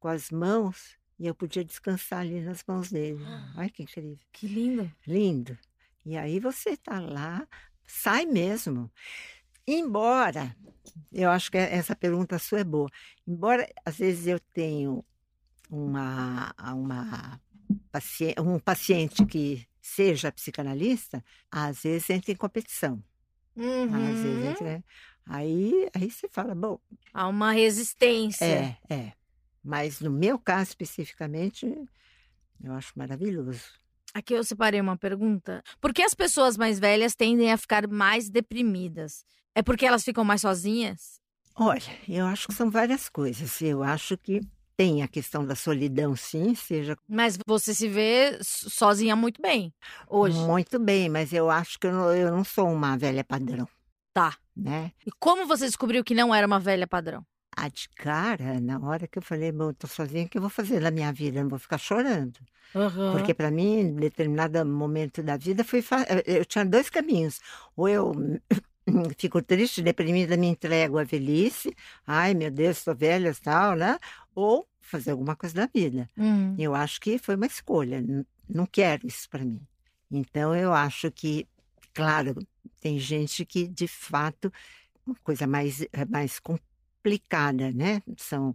[0.00, 3.22] com as mãos, e eu podia descansar ali nas mãos dele.
[3.56, 4.18] Olha que incrível.
[4.32, 4.90] Que lindo.
[5.06, 5.58] Lindo.
[6.04, 7.46] E aí você está lá,
[7.86, 8.90] sai mesmo.
[9.66, 10.56] Embora,
[11.12, 12.88] eu acho que essa pergunta sua é boa.
[13.26, 15.04] Embora às vezes eu tenho
[15.70, 17.40] uma, uma
[17.90, 23.02] paciente, um paciente que seja psicanalista, às vezes entra em competição.
[23.56, 24.50] Às vezes Uhum.
[24.50, 24.84] entra, né?
[25.26, 26.78] aí, aí você fala, bom,
[27.12, 28.76] Há uma resistência.
[28.88, 29.12] é, é.
[29.62, 31.66] Mas no meu caso especificamente,
[32.62, 33.62] eu acho maravilhoso.
[34.12, 35.62] Aqui eu separei uma pergunta.
[35.80, 39.24] Por que as pessoas mais velhas tendem a ficar mais deprimidas?
[39.54, 41.20] É porque elas ficam mais sozinhas?
[41.56, 43.60] Olha, eu acho que são várias coisas.
[43.62, 44.40] Eu acho que
[44.76, 49.72] tem a questão da solidão, sim, seja Mas você se vê so- sozinha muito bem
[50.08, 50.36] hoje.
[50.36, 53.68] muito bem, mas eu acho que eu não, eu não sou uma velha padrão,
[54.12, 54.36] Tá.
[54.56, 54.90] né?
[55.06, 57.24] E como você descobriu que não era uma velha padrão?
[57.56, 60.42] A de cara, na hora que eu falei, bom, eu tô sozinha, o que eu
[60.42, 61.38] vou fazer na minha vida?
[61.38, 62.40] Eu não vou ficar chorando.
[63.12, 67.38] Porque para mim, em determinado momento da vida, foi fa- eu tinha dois caminhos.
[67.76, 68.12] Ou eu
[69.18, 71.74] fico triste, deprimida, me entrego à velhice,
[72.06, 73.98] ai meu Deus, estou velha e tal, né?
[74.34, 76.08] Ou fazer alguma coisa da vida.
[76.16, 76.54] Hum.
[76.58, 78.04] Eu acho que foi uma escolha.
[78.48, 79.60] Não quero isso para mim.
[80.10, 81.46] Então, eu acho que,
[81.94, 82.34] claro,
[82.80, 84.52] tem gente que, de fato,
[85.06, 88.02] uma coisa mais, é mais complicada, né?
[88.16, 88.54] São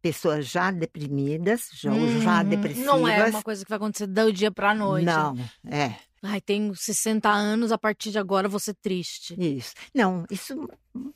[0.00, 2.48] pessoas já deprimidas, já, ou já Uhum.
[2.48, 2.86] depressivas.
[2.86, 5.04] Não é uma coisa que vai acontecer do dia pra noite.
[5.04, 5.94] Não, é.
[6.22, 9.36] Ai, tenho 60 anos, a partir de agora vou ser triste.
[9.38, 9.72] Isso.
[9.94, 10.68] Não, isso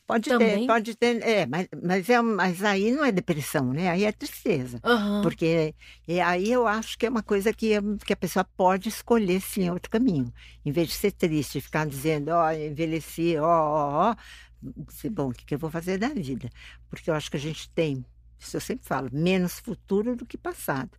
[0.07, 0.61] pode Também?
[0.61, 3.91] ter, pode ter, é, mas, mas, é, mas aí não é depressão, né?
[3.91, 4.81] Aí é tristeza.
[4.85, 5.23] Aham.
[5.23, 5.75] Porque
[6.25, 9.91] aí eu acho que é uma coisa que, que a pessoa pode escolher sim outro
[9.91, 10.33] caminho.
[10.65, 14.17] Em vez de ser triste, ficar dizendo, ó, envelheci, ó, ó, ó,
[14.88, 16.49] dizer, bom, o que, que eu vou fazer da vida?
[16.88, 18.05] Porque eu acho que a gente tem,
[18.38, 20.91] isso eu sempre falo, menos futuro do que passado.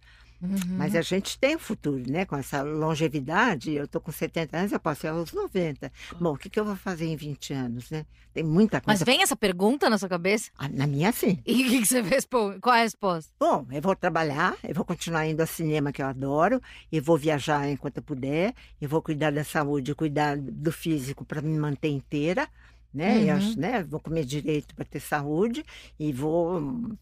[0.43, 0.75] Uhum.
[0.77, 2.25] Mas a gente tem o futuro, né?
[2.25, 5.89] Com essa longevidade, eu estou com 70 anos, eu posso ir aos 90.
[6.19, 8.05] Bom, o que, que eu vou fazer em 20 anos, né?
[8.33, 9.05] Tem muita Mas coisa.
[9.05, 10.51] vem essa pergunta na sua cabeça?
[10.57, 11.39] Ah, Na minha, sim.
[11.45, 12.59] E o que, que você responde?
[12.59, 13.31] Qual é a resposta?
[13.39, 17.17] Bom, eu vou trabalhar, eu vou continuar indo ao cinema que eu adoro, eu vou
[17.17, 21.89] viajar enquanto eu puder, eu vou cuidar da saúde, cuidar do físico para me manter
[21.89, 22.47] inteira,
[22.93, 23.19] né?
[23.19, 23.37] Uhum.
[23.37, 23.81] acho, né?
[23.83, 25.63] Vou comer direito para ter saúde
[25.97, 26.97] e vou hum,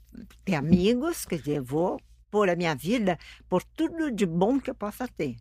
[0.45, 1.99] ter amigos, quer dizer, vou
[2.31, 5.35] pôr a minha vida por tudo de bom que eu possa ter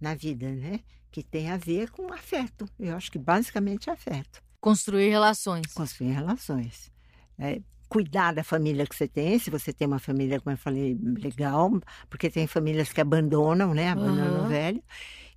[0.00, 0.80] na vida, né?
[1.10, 2.68] Que tem a ver com afeto.
[2.78, 5.72] Eu acho que basicamente é afeto Construir relações.
[5.72, 6.92] construir relações.
[7.38, 10.96] É, cuidar da família que você tem, se você tem uma família, como eu falei,
[11.00, 11.70] legal,
[12.10, 13.88] porque tem famílias que abandonam, né?
[13.90, 14.44] Abandonam Aham.
[14.44, 14.82] o velho.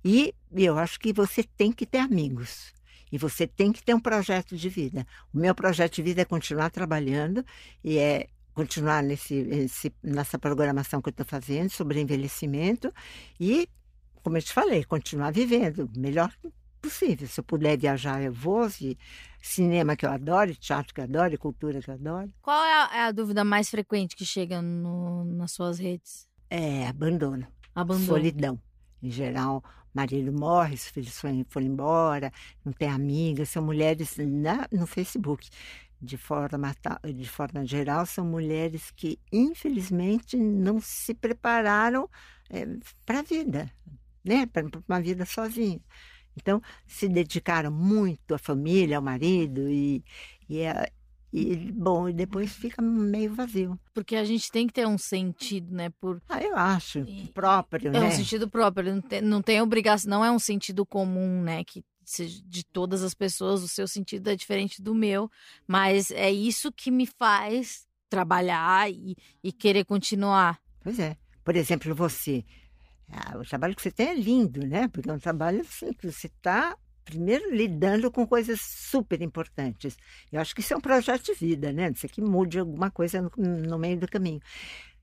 [0.04, 2.72] E eu acho que você tem que ter amigos.
[3.10, 5.06] E você tem que ter um projeto de vida.
[5.32, 7.44] O meu projeto de vida é continuar trabalhando
[7.84, 12.92] e é continuar nesse, esse- nessa programação que eu estou fazendo sobre envelhecimento
[13.40, 13.68] e,
[14.22, 16.32] como eu te falei, continuar vivendo o melhor
[16.80, 17.26] possível.
[17.28, 18.68] Se eu puder viajar, eu vou.
[18.68, 18.98] Se
[19.40, 22.32] cinema que eu adoro, teatro que eu adoro, cultura que eu adoro.
[22.42, 26.26] Qual é a, é a dúvida mais frequente que chega no- nas suas redes?
[26.50, 28.06] É abandono, Abandono.
[28.06, 28.60] solidão.
[29.02, 32.30] Em geral, marido morre, os filhos foram, foram embora,
[32.64, 35.48] não tem amigas, são mulheres na, no Facebook.
[36.04, 36.74] De forma,
[37.14, 42.08] de forma geral, são mulheres que, infelizmente, não se prepararam
[43.06, 43.70] para a vida,
[44.24, 44.46] né?
[44.46, 45.80] para uma vida sozinha.
[46.36, 50.02] Então, se dedicaram muito à família, ao marido, e,
[50.48, 50.90] e, a-
[51.32, 53.78] e, bom, e depois fica meio vazio.
[53.94, 55.90] Porque a gente tem que ter um sentido, né?
[56.00, 56.20] Por...
[56.28, 58.06] Ah, eu acho, próprio, É né?
[58.08, 61.62] um sentido próprio, não tem, não tem obrigação, não é um sentido comum, né?
[61.64, 65.30] Que de todas as pessoas, o seu sentido é diferente do meu,
[65.66, 70.60] mas é isso que me faz trabalhar e, e querer continuar.
[70.82, 71.16] Pois é.
[71.44, 72.44] Por exemplo, você.
[73.10, 74.88] ah, o trabalho que você tem é lindo, né?
[74.88, 79.96] Porque é um trabalho assim, que você está, primeiro, lidando com coisas super importantes.
[80.30, 81.90] Eu acho que isso é um projeto de vida, né?
[81.94, 84.40] Isso aqui mude alguma coisa no, no meio do caminho.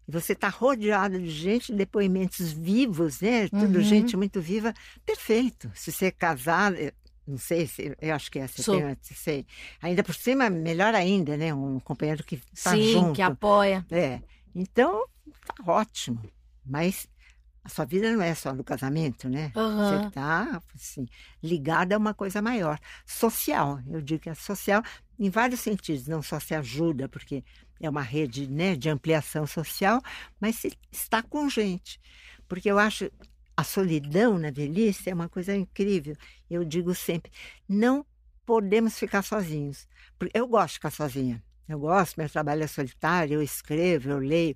[0.10, 3.48] E você está rodeado de gente, depoimentos vivos, né?
[3.48, 3.84] Tudo Uhum.
[3.84, 4.74] gente muito viva.
[5.06, 5.72] Perfeito.
[5.76, 6.76] Se você é casado,
[7.28, 7.96] não sei se.
[8.02, 8.48] Eu acho que é.
[8.48, 9.46] Você tem, sei.
[9.80, 11.54] Ainda por cima, melhor ainda, né?
[11.54, 13.14] Um companheiro que está Sim, junto.
[13.18, 13.86] que apoia.
[13.92, 14.20] É,
[14.56, 15.06] então
[15.46, 16.20] tá ótimo.
[16.66, 17.08] Mas
[17.64, 19.52] a sua vida não é só do casamento, né?
[19.54, 20.08] Você Aham.
[20.08, 21.06] está assim,
[21.44, 23.80] ligada a uma coisa maior, social.
[23.88, 24.82] Eu digo que é social
[25.20, 27.44] em vários sentidos, não só se ajuda, porque
[27.80, 30.02] é uma rede né, de ampliação social,
[30.40, 32.00] mas se está com gente.
[32.48, 33.10] Porque eu acho
[33.56, 36.16] a solidão na velhice é uma coisa incrível.
[36.50, 37.32] Eu digo sempre,
[37.68, 38.06] não
[38.46, 39.88] podemos ficar sozinhos.
[40.34, 41.44] Eu gosto de ficar sozinha.
[41.68, 44.56] Eu gosto, meu trabalho é solitário, eu escrevo, eu leio.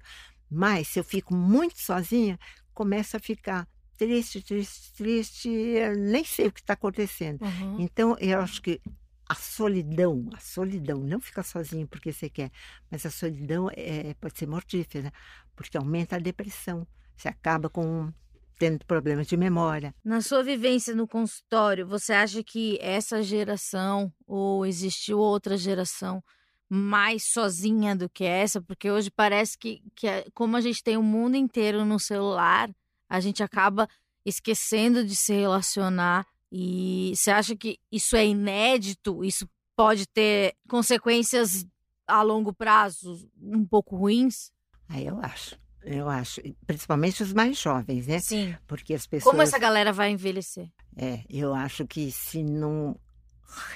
[0.49, 2.39] Mas se eu fico muito sozinha,
[2.73, 7.41] começo a ficar triste, triste, triste, eu nem sei o que está acontecendo.
[7.41, 7.81] Uhum.
[7.81, 8.81] Então, eu acho que
[9.27, 12.51] a solidão, a solidão, não ficar sozinho porque você quer,
[12.91, 15.11] mas a solidão é, pode ser mortífera,
[15.55, 16.85] porque aumenta a depressão.
[17.15, 18.11] Você acaba com
[18.57, 19.93] tendo problemas de memória.
[20.03, 26.23] Na sua vivência no consultório, você acha que essa geração ou existiu outra geração
[26.69, 28.61] mais sozinha do que essa?
[28.61, 32.69] Porque hoje parece que, que é- como a gente tem o mundo inteiro no celular,
[33.09, 33.87] a gente acaba
[34.25, 36.25] esquecendo de se relacionar.
[36.55, 39.25] E você acha que isso é inédito?
[39.25, 41.65] Isso pode ter consequências
[42.07, 44.51] a longo prazo um pouco ruins?
[44.87, 48.19] Aí eu acho, eu acho, principalmente os mais jovens, né?
[48.19, 48.55] Sim.
[48.67, 50.69] Porque as pessoas Como essa galera vai envelhecer?
[50.95, 52.99] É, eu acho que se não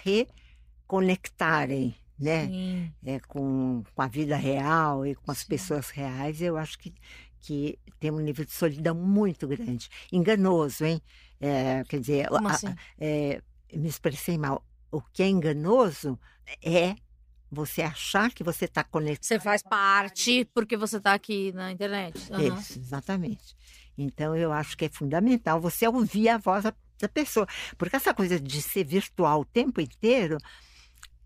[0.03, 2.93] reconectarem, né, Sim.
[3.03, 6.93] é, com, com a vida real e com as pessoas reais, eu acho que,
[7.39, 9.89] que tem um nível de solidão muito grande.
[10.11, 11.01] Enganoso, hein?
[11.39, 12.73] É, quer dizer, a- assim?
[12.99, 13.41] é,
[13.73, 14.65] me expressei mal.
[14.91, 16.19] O que é enganoso
[16.63, 16.95] é
[17.49, 19.25] você achar que você está conectado.
[19.25, 22.31] Você faz parte porque você tá aqui na internet.
[22.31, 22.59] Aham.
[22.59, 23.55] Isso, exatamente.
[23.97, 27.47] Então, eu acho que é fundamental você ouvir a voz da pessoa.
[27.77, 30.37] Porque essa coisa de ser virtual o tempo inteiro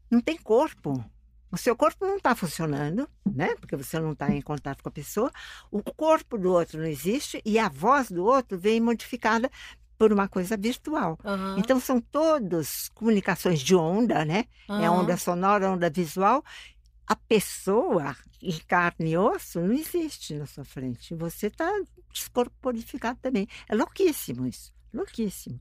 [0.10, 1.04] não tem corpo.
[1.52, 3.56] O seu corpo não está funcionando, né?
[3.56, 5.32] Porque você não está em contato com a pessoa.
[5.70, 9.50] O corpo do outro não existe e a voz do outro vem modificada
[9.98, 11.20] por uma coisa virtual.
[11.24, 14.46] Aham, Então são todos comunicações de onda, né?
[14.68, 14.92] É aham.
[14.92, 16.44] onda sonora, onda visual.
[17.06, 21.14] A pessoa em carne e osso não existe na sua frente.
[21.14, 21.70] Você está
[22.12, 23.48] descorporificado também.
[23.68, 25.60] É louquíssimo isso, louquíssimo.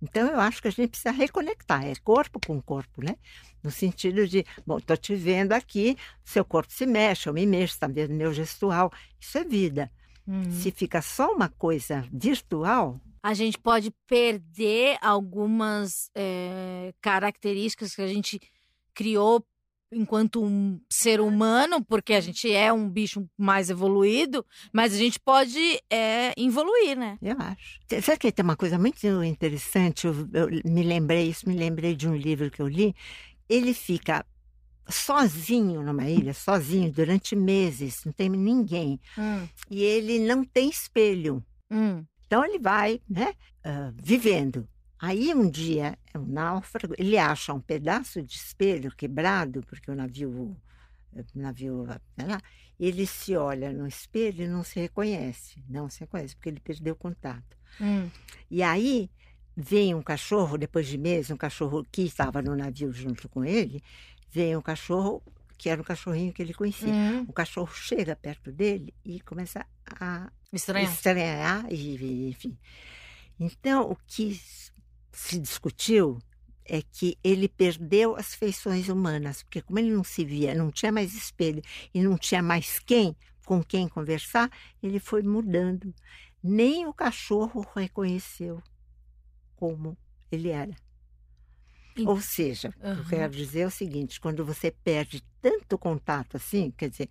[0.00, 3.16] Então eu acho que a gente precisa reconectar, é corpo com corpo, né?
[3.62, 7.74] No sentido de, bom, estou te vendo aqui, seu corpo se mexe, eu me mexo,
[7.74, 8.92] está vendo meu gestual.
[9.20, 9.90] Isso é vida.
[10.26, 10.50] Uhum.
[10.52, 18.06] Se fica só uma coisa virtual, A gente pode perder algumas é, características que a
[18.06, 18.40] gente
[18.94, 19.44] criou
[19.90, 25.18] enquanto um ser humano, porque a gente é um bicho mais evoluído, mas a gente
[25.18, 25.58] pode
[25.90, 27.18] é, evoluir, né?
[27.22, 28.02] Eu acho.
[28.02, 30.06] Sabe que tem uma coisa muito interessante?
[30.06, 32.94] Eu, eu me lembrei isso, me lembrei de um livro que eu li.
[33.48, 34.24] Ele fica
[34.88, 39.00] sozinho numa ilha, sozinho, durante meses, não tem ninguém.
[39.16, 41.44] Hum, E ele não tem espelho.
[41.70, 44.66] hum, Então ele vai, né, ah, vivendo.
[45.00, 49.94] Aí um dia, é um náufrago, ele acha um pedaço de espelho quebrado, porque o
[49.94, 50.56] navio,
[51.12, 51.86] o navio,
[52.18, 52.42] sei lá,
[52.78, 56.94] ele se olha no espelho e não se reconhece, não se reconhece, porque ele perdeu
[56.94, 57.56] o contato.
[57.80, 58.10] hum.
[58.50, 59.08] E aí
[59.56, 63.82] vem um cachorro, depois de meses, um cachorro que estava no navio junto com ele,
[64.30, 65.22] vem um cachorro
[65.56, 66.92] que era um cachorrinho que ele conhecia.
[66.92, 67.24] Hum.
[67.26, 70.88] O cachorro chega perto dele e começa a Estranho.
[70.88, 72.56] estranhar, e, enfim.
[73.40, 74.40] Então, o que
[75.18, 76.18] se discutiu
[76.64, 80.92] é que ele perdeu as feições humanas, porque como ele não se via, não tinha
[80.92, 84.50] mais espelho e não tinha mais quem com quem conversar,
[84.82, 85.92] ele foi mudando.
[86.42, 88.62] Nem o cachorro reconheceu
[89.56, 89.96] como
[90.30, 90.76] ele era.
[92.06, 96.70] Ou seja, que eu quero dizer é o seguinte: quando você perde tanto contato assim,
[96.70, 97.08] quer dizer,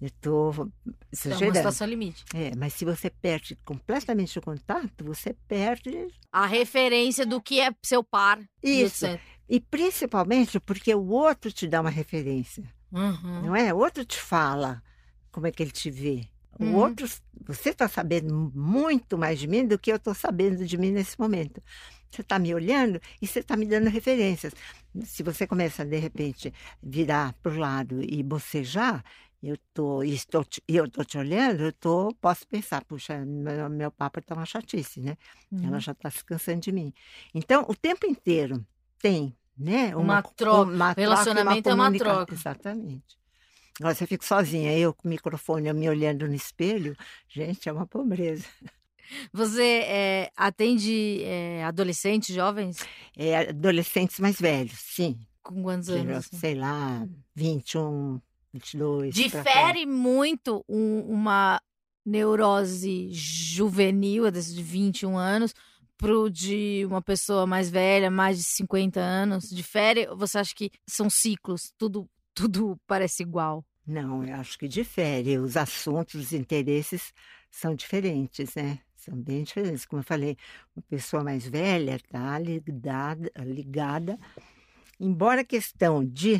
[0.00, 0.70] eu estou É uma
[1.12, 1.56] exagerando.
[1.56, 2.24] situação limite.
[2.34, 6.08] É, mas se você perde completamente o contato, você perde.
[6.32, 8.40] A referência do que é seu par.
[8.62, 9.06] Isso.
[9.48, 13.42] E principalmente porque o outro te dá uma referência, Uhum.
[13.46, 13.72] não é?
[13.74, 14.82] O outro te fala
[15.30, 16.26] como é que ele te vê.
[16.58, 16.76] O Uhum.
[16.76, 17.08] outro,
[17.46, 21.18] você está sabendo muito mais de mim do que eu estou sabendo de mim nesse
[21.18, 21.62] momento.
[22.10, 24.52] Você está me olhando e você está me dando referências.
[25.04, 29.04] Se você começa, de repente, virar para o lado e bocejar,
[29.42, 33.90] eu tô, estou, te- eu estou te olhando, eu tô, posso pensar, puxa, meu, meu
[33.90, 35.16] papo está uma chatice, né?
[35.50, 35.66] Uhum.
[35.68, 36.92] Ela já está se cansando de mim.
[37.34, 38.64] Então, o tempo inteiro
[38.98, 39.94] tem, né?
[39.96, 40.70] Uma troca.
[40.70, 42.34] uma troca e Relacionamento é uma comunica- troca.
[42.34, 43.18] Exatamente.
[43.78, 46.94] Agora, se eu fico sozinha, eu com o microfone, eu me olhando no espelho,
[47.28, 48.44] gente, é uma pobreza.
[49.32, 52.78] Você é, atende é, adolescentes, jovens?
[53.16, 55.18] É, adolescentes mais velhos, sim.
[55.42, 56.16] Com quantos anos?
[56.26, 56.36] assim?
[56.36, 58.20] sei lá, 21,
[58.52, 59.14] 22.
[59.30, 59.50] pra cá.
[59.50, 61.60] Difere muito um- uma
[62.04, 65.54] neurose juvenil, desse de 21 anos,
[65.96, 69.48] pro de uma pessoa mais velha, mais de 50 anos?
[69.50, 70.08] Difere?
[70.08, 71.72] Ou você acha que são ciclos?
[71.78, 73.64] Tudo, tudo parece igual?
[73.86, 75.38] Não, eu acho que difere.
[75.38, 77.12] Os assuntos, os interesses
[77.50, 78.78] são diferentes, né?
[78.96, 79.84] São bem diferentes.
[79.86, 80.36] Como eu falei,
[80.76, 84.18] uma pessoa mais velha está ligada, ligada,
[84.98, 86.34] embora a questão de.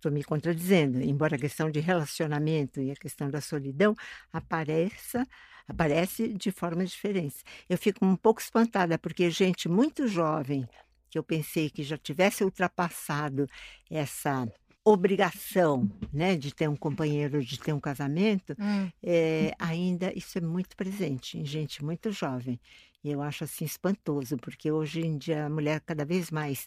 [0.00, 3.94] Estou me contradizendo, embora a questão de relacionamento e a questão da solidão
[4.32, 5.26] apareça,
[5.68, 7.44] aparece de formas diferentes.
[7.68, 10.66] Eu fico um pouco espantada, porque gente muito jovem,
[11.10, 13.46] que eu pensei que já tivesse ultrapassado
[13.90, 14.48] essa
[14.82, 18.88] obrigação né, de ter um companheiro, de ter um casamento, Hum.
[19.02, 22.58] é, ainda isso é muito presente em gente muito jovem.
[23.04, 26.66] E eu acho assim espantoso, porque hoje em dia a mulher cada vez mais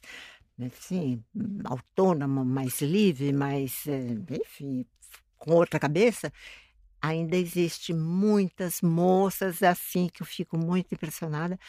[0.57, 1.23] né, assim,
[1.65, 4.85] autônoma, mais livre, mais, é, enfim,
[5.37, 6.31] com outra cabeça,
[7.01, 11.59] ainda existe muitas moças assim que eu fico muito impressionada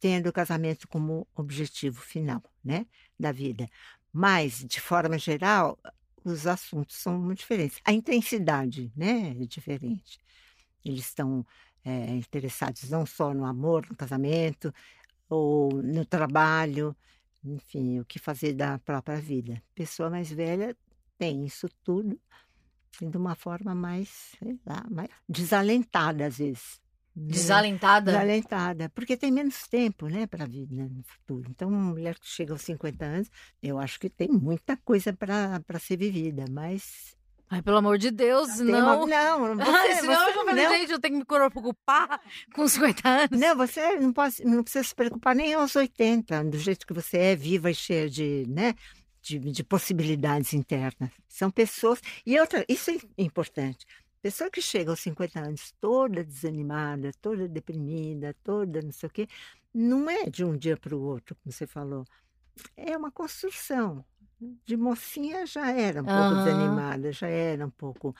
[0.00, 2.86] tendo o casamento como objetivo final, né,
[3.18, 3.68] da vida.
[4.12, 5.78] Mas, de forma geral,
[6.24, 7.78] os assuntos são muito diferentes.
[7.84, 10.18] A intensidade, né, é diferente.
[10.82, 11.46] Eles estão
[11.84, 14.72] é, interessados não só no amor, no casamento,
[15.28, 16.96] ou no trabalho,
[17.44, 19.62] enfim, o que fazer da própria vida.
[19.74, 20.76] Pessoa mais velha
[21.18, 22.18] tem isso tudo
[23.00, 26.80] de uma forma mais, sei lá, mais desalentada às vezes.
[27.14, 27.26] né?
[27.28, 28.12] Desalentada?
[28.12, 31.50] Desalentada, porque tem menos tempo, né, para a vida no futuro.
[31.50, 33.30] Então, uma mulher que chega aos 50 anos,
[33.62, 37.16] eu acho que tem muita coisa para ser vivida, mas.
[37.52, 39.06] Ai, pelo amor de Deus, tem uma- não.
[39.06, 42.20] Não, você, Ai, senão você eu falei, não, gente, eu tenho que me preocupar
[42.54, 43.40] com 50 anos.
[43.40, 47.18] não, você não, pode, não precisa se preocupar nem aos 80, do jeito que você
[47.18, 48.74] é, viva e cheia de, né,
[49.20, 51.10] de, de possibilidades internas.
[51.28, 52.00] São pessoas.
[52.24, 53.84] E outra, isso é importante.
[54.22, 59.26] Pessoa que chega aos 50 anos toda desanimada, toda deprimida, toda não sei o quê,
[59.74, 62.04] não é de um dia para o outro, como você falou.
[62.76, 64.04] É uma construção.
[64.64, 68.14] De mocinha já era um pouco desanimada, já era um pouco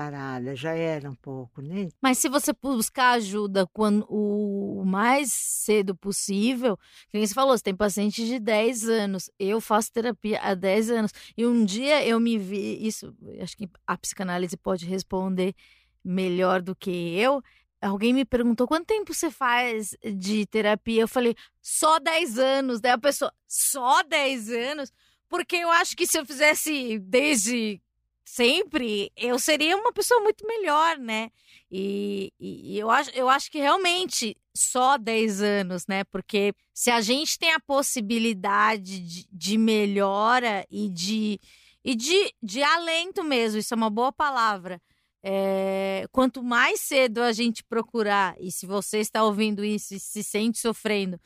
[0.00, 1.88] parada, já era um pouco, né?
[2.00, 6.78] Mas se você buscar ajuda quando o mais cedo possível,
[7.10, 9.30] que nem você falou, você tem paciente de 10 anos.
[9.38, 11.12] Eu faço terapia há 10 anos.
[11.36, 15.54] E um dia eu me vi, isso, acho que a psicanálise pode responder
[16.02, 17.42] melhor do que eu.
[17.82, 21.02] Alguém me perguntou quanto tempo você faz de terapia?
[21.02, 22.80] Eu falei, só 10 anos.
[22.80, 24.92] Daí a pessoa, só 10 anos?
[25.30, 27.80] Porque eu acho que se eu fizesse desde
[28.24, 31.30] sempre, eu seria uma pessoa muito melhor, né?
[31.70, 36.04] E, e- eu, acho, eu acho que realmente só 10 anos, né?
[36.04, 41.40] Porque se a gente tem a possibilidade de, de melhora e de,
[41.84, 44.80] e de, de alento mesmo, isso é uma boa palavra.
[45.22, 50.22] é, quanto mais cedo a gente procurar, e se você está ouvindo isso e se
[50.24, 51.20] sente sofrendo,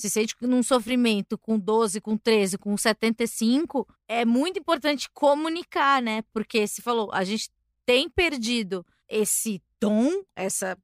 [0.00, 6.22] se sente num sofrimento com 12, com 13, com 75, é muito importante comunicar, né?
[6.32, 7.50] Porque se falou, a gente
[7.84, 10.78] tem perdido esse dom, essa,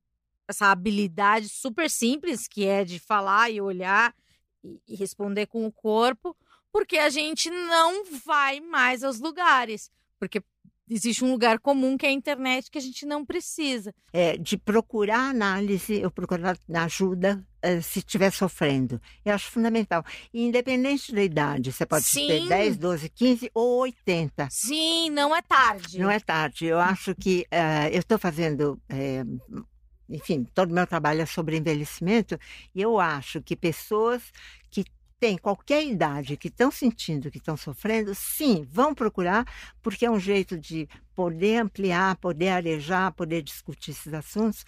[0.48, 4.14] essa habilidade super simples que é de falar e olhar
[4.62, 6.36] e, e responder com o corpo,
[6.72, 9.90] porque a gente não vai mais aos lugares.
[10.18, 10.42] Porque
[10.88, 13.92] existe um lugar comum que é a internet que a gente não precisa.
[14.12, 19.00] É, de procurar análise, eu procurar ajuda eh, se estiver sofrendo.
[19.24, 20.04] Eu acho fundamental.
[20.32, 22.48] Independente da idade, você pode ter Sim.
[22.48, 24.48] 10, 12, 15 ou 80.
[24.50, 25.98] Sim, não é tarde.
[25.98, 26.66] Não é tarde.
[26.66, 29.24] Eu acho que eh, eu estou fazendo, eh,
[30.08, 32.38] enfim, todo o meu trabalho é sobre envelhecimento
[32.72, 34.22] e eu acho que pessoas
[34.70, 34.84] que
[35.18, 39.44] têm qualquer idade, que estão sentindo, que estão sofrendo, sim, vão procurar,
[39.82, 44.64] porque é um jeito de poder ampliar, poder arejar, poder discutir esses assuntos,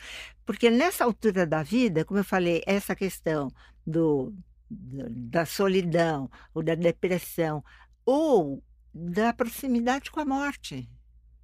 [0.46, 3.50] porque nessa altura da vida, como eu falei, essa questão
[3.86, 4.32] do,
[4.70, 7.62] da solidão, ou da depressão,
[8.04, 8.62] ou
[8.94, 10.88] da proximidade com a morte.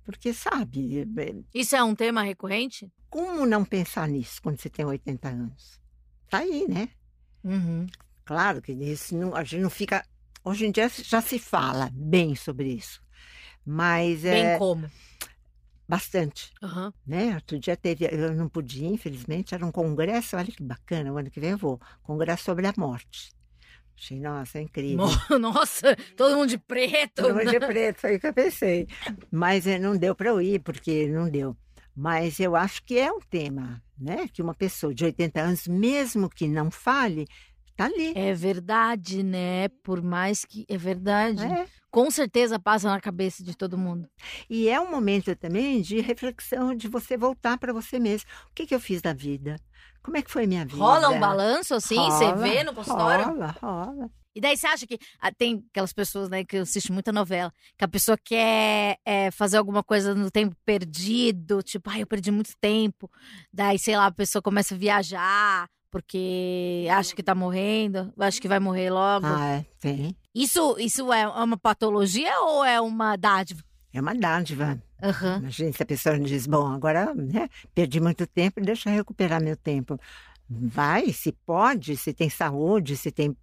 [0.04, 2.90] Porque, sabe, é, Isso é um tema recorrente?
[3.14, 5.80] como não pensar nisso quando você tem 80 anos?
[6.28, 6.88] Tá aí, né?
[7.44, 7.86] Uhum.
[8.24, 10.04] Claro que isso não, a gente não fica.
[10.42, 13.00] Hoje em dia já se fala bem sobre isso,
[13.64, 14.90] mas é Bem como.
[15.88, 16.92] bastante, Aham.
[17.06, 17.34] né?
[17.34, 21.30] Outro dia teve, eu não podia, infelizmente, era um congresso, olha que bacana, o ano
[21.30, 23.32] que vem eu vou, congresso sobre a morte.
[23.96, 25.06] Achei, nossa, é incrível.
[25.40, 27.22] Nossa, todo mundo de preto.
[27.22, 28.88] Todo mundo de preto, foi o que eu pensei.
[29.30, 31.56] Mas eh, não deu para eu ir, porque não deu.
[31.94, 34.26] Mas eu acho que é um tema, né?
[34.32, 37.28] Que uma pessoa de 80 anos, mesmo que não fale,
[37.76, 38.12] tá ali.
[38.16, 39.68] É verdade, né?
[39.82, 40.64] Por mais que.
[40.68, 41.44] É verdade.
[41.44, 41.66] É.
[41.90, 44.08] Com certeza passa na cabeça de todo mundo.
[44.50, 48.28] E é um momento também de reflexão, de você voltar para você mesmo.
[48.50, 49.56] O que, que eu fiz da vida?
[50.02, 50.76] Como é que foi minha vida?
[50.76, 51.94] Rola um balanço assim?
[51.94, 53.26] Você Rola, vê no consultório?
[53.26, 54.10] Rola, rola.
[54.34, 54.98] E daí você acha que.
[55.20, 59.56] ah, tem aquelas pessoas, né, que assistem muita novela, que a pessoa quer é, fazer
[59.56, 63.08] alguma coisa no tempo perdido, tipo, ai, eu perdi muito tempo.
[63.52, 68.48] Daí, sei lá, a pessoa começa a viajar porque acha que tá morrendo, acha que
[68.48, 69.24] vai morrer logo.
[69.24, 70.16] Ah, é, tem.
[70.34, 73.62] Isso, isso é uma patologia ou é uma dádiva?
[73.92, 74.82] É uma dádiva.
[75.00, 75.38] Aham.
[75.38, 79.56] Imagina se a pessoa diz, bom, agora né, perdi muito tempo, deixa eu recuperar meu
[79.56, 79.96] tempo.
[80.48, 83.34] Vai, se pode, se tem saúde, se tem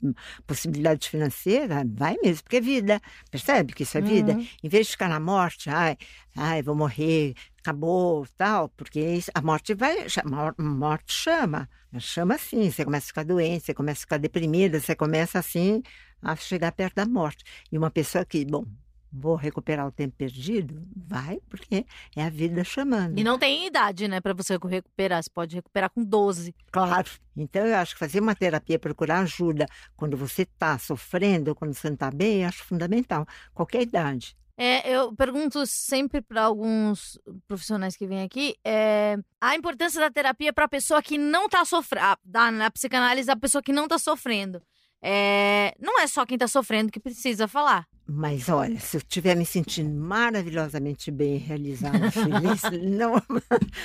[0.45, 3.01] possibilidade financeira, vai mesmo, porque é vida.
[3.31, 4.33] Percebe que isso é vida?
[4.33, 4.47] Uhum.
[4.63, 5.97] Em vez de ficar na morte, ai,
[6.35, 11.67] ai, vou morrer, acabou, tal, porque a morte vai, a mor- morte chama,
[11.99, 15.81] chama assim, você começa a ficar doente, você começa a ficar deprimida, você começa assim
[16.21, 17.43] a chegar perto da morte.
[17.71, 18.63] E uma pessoa que, bom,
[19.12, 21.86] vou recuperar o tempo perdido, vai, porque
[22.16, 23.20] é a vida chamando.
[23.20, 25.22] E não tem idade, né, pra você recuperar.
[25.22, 26.55] Você pode recuperar com 12.
[26.72, 27.09] Claro.
[27.36, 31.88] Então, eu acho que fazer uma terapia, procurar ajuda quando você está sofrendo, quando você
[31.88, 33.26] não está bem, eu acho fundamental.
[33.53, 34.36] Qualquer idade.
[34.57, 40.53] É, eu pergunto sempre para alguns profissionais que vêm aqui é, a importância da terapia
[40.53, 43.97] para a pessoa que não está sofrendo, da na psicanálise da pessoa que não está
[43.97, 44.62] sofrendo.
[45.03, 47.87] É, não é só quem está sofrendo que precisa falar.
[48.05, 53.13] Mas olha, se eu estiver me sentindo maravilhosamente bem, realizada, feliz, não,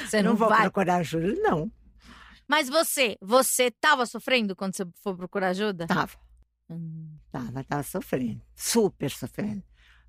[0.05, 0.63] Você não, não vou vai.
[0.63, 1.71] procurar ajuda, não.
[2.49, 5.87] Mas você, você estava sofrendo quando você for procurar ajuda?
[5.87, 6.13] Tava,
[6.69, 7.17] Hum.
[7.31, 9.63] tava, tava sofrendo, super sofrendo.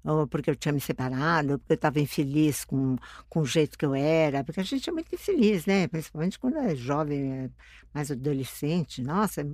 [0.04, 2.96] Ou porque eu tinha me separado, ou porque eu estava infeliz com,
[3.28, 5.88] com o jeito que eu era, porque a gente é muito infeliz, né?
[5.88, 7.50] Principalmente quando é jovem, é
[7.94, 9.02] mais adolescente.
[9.02, 9.46] Nossa, é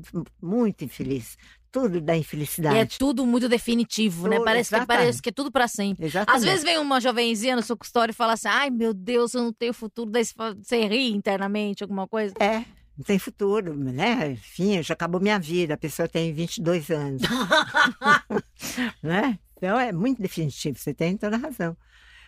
[0.42, 1.38] muito infeliz.
[1.72, 3.00] Tudo da E é infelicidade.
[3.00, 4.36] tudo muito definitivo, né?
[4.36, 6.06] Tudo, Parece que, parece que é tudo para sempre.
[6.06, 6.38] Exatamente.
[6.38, 9.42] Às vezes vem uma jovenzinha no seu consultório e fala assim: ai meu Deus, eu
[9.42, 10.12] não tenho futuro.
[10.12, 12.36] Daí você ri internamente, alguma coisa.
[12.40, 12.64] É,
[12.96, 14.34] não tem futuro, né?
[14.34, 17.24] Enfim, já acabou minha vida, a pessoa tem 22 anos.
[19.02, 19.40] né?
[19.64, 21.78] Então é muito definitivo, você tem toda a razão.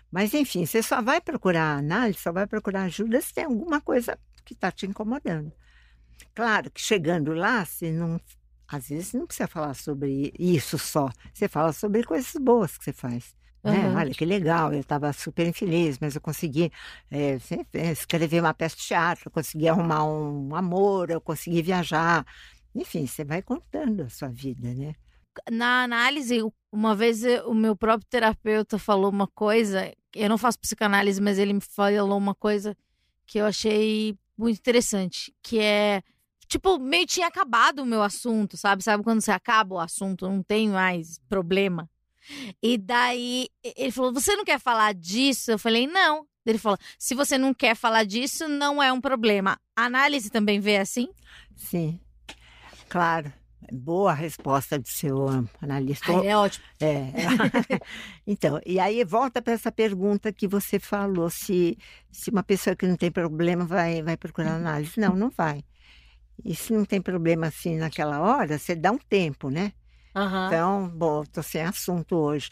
[0.09, 4.17] Mas, enfim, você só vai procurar análise, só vai procurar ajuda se tem alguma coisa
[4.45, 5.51] que está te incomodando.
[6.33, 8.21] Claro que chegando lá, você não,
[8.65, 11.09] às vezes não precisa falar sobre isso só.
[11.33, 13.35] Você fala sobre coisas boas que você faz.
[13.61, 13.85] Né?
[13.85, 13.97] Uhum.
[13.97, 16.71] Olha que legal, eu estava super infeliz, mas eu consegui
[17.11, 17.37] é,
[17.91, 22.25] escrever uma peça de teatro, eu consegui arrumar um amor, eu consegui viajar.
[22.73, 24.95] Enfim, você vai contando a sua vida, né?
[25.51, 26.39] Na análise,
[26.71, 31.53] uma vez o meu próprio terapeuta falou uma coisa, eu não faço psicanálise, mas ele
[31.53, 32.75] me falou uma coisa
[33.25, 36.01] que eu achei muito interessante, que é
[36.47, 38.83] tipo, meio tinha acabado o meu assunto, sabe?
[38.83, 41.89] Sabe quando você acaba o assunto, não tem mais problema.
[42.61, 46.27] E daí ele falou: "Você não quer falar disso?" Eu falei: "Não".
[46.45, 49.59] Ele falou: "Se você não quer falar disso, não é um problema".
[49.75, 51.09] A análise também vê assim?
[51.55, 51.99] Sim.
[52.89, 53.31] Claro.
[53.71, 55.27] Boa resposta do seu
[55.61, 56.11] analista.
[56.11, 56.65] Ai, é ótimo.
[56.79, 57.11] É.
[58.25, 61.77] então, e aí volta para essa pergunta que você falou: se,
[62.11, 64.99] se uma pessoa que não tem problema vai, vai procurar análise.
[64.99, 65.63] Não, não vai.
[66.43, 69.71] E se não tem problema assim naquela hora, você dá um tempo, né?
[70.15, 70.47] Uhum.
[70.47, 72.49] Então, bom, estou sem assunto hoje.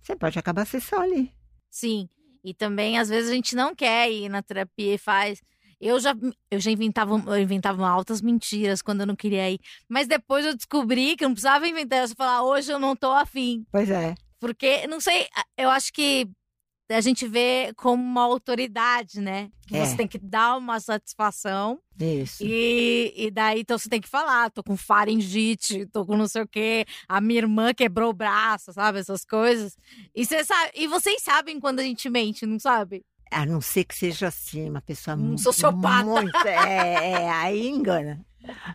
[0.00, 1.32] Você pode acabar a sessão ali.
[1.70, 2.08] Sim.
[2.44, 5.40] E também, às vezes, a gente não quer ir na terapia e faz.
[5.84, 6.14] Eu já,
[6.48, 9.58] eu já inventava, eu inventava altas mentiras quando eu não queria ir.
[9.88, 12.02] Mas depois eu descobri que não precisava inventar.
[12.02, 13.66] Eu só falar, hoje eu não tô afim.
[13.72, 14.14] Pois é.
[14.38, 15.26] Porque, não sei,
[15.58, 16.28] eu acho que
[16.88, 19.48] a gente vê como uma autoridade, né?
[19.66, 19.84] Que É.
[19.84, 21.80] você tem que dar uma satisfação.
[21.98, 22.44] Isso.
[22.44, 26.42] E, e daí, então você tem que falar, tô com faringite, tô com não sei
[26.42, 28.98] o quê, a minha irmã quebrou o braço, sabe?
[28.98, 29.76] Essas coisas.
[30.14, 33.02] E, você sabe, e vocês sabem quando a gente mente, não sabe?
[33.32, 36.04] A não ser que seja assim, uma pessoa Um sociopata.
[36.04, 38.24] Muito, é, é, aí engana.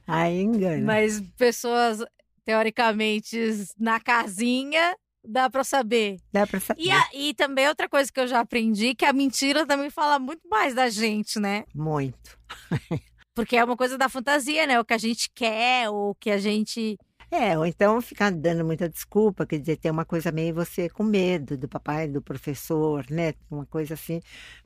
[0.08, 0.84] Aí engana.
[0.86, 2.04] Mas pessoas,
[2.44, 3.38] teoricamente,
[3.78, 6.18] na casinha, dá pra saber.
[6.32, 6.82] Dá pra saber.
[6.82, 10.18] E, a- e também outra coisa que eu já aprendi, que a mentira também fala
[10.20, 11.64] muito mais da gente, né?
[11.76, 12.38] Muito.
[13.36, 14.80] Porque é uma coisa da fantasia, né?
[14.80, 16.98] O que a gente quer, ou o que a gente.
[17.30, 21.04] É, ou então ficar dando muita desculpa, quer dizer, tem uma coisa meio você com
[21.04, 23.34] medo do papai, do professor, né?
[23.52, 24.22] Uma coisa assim,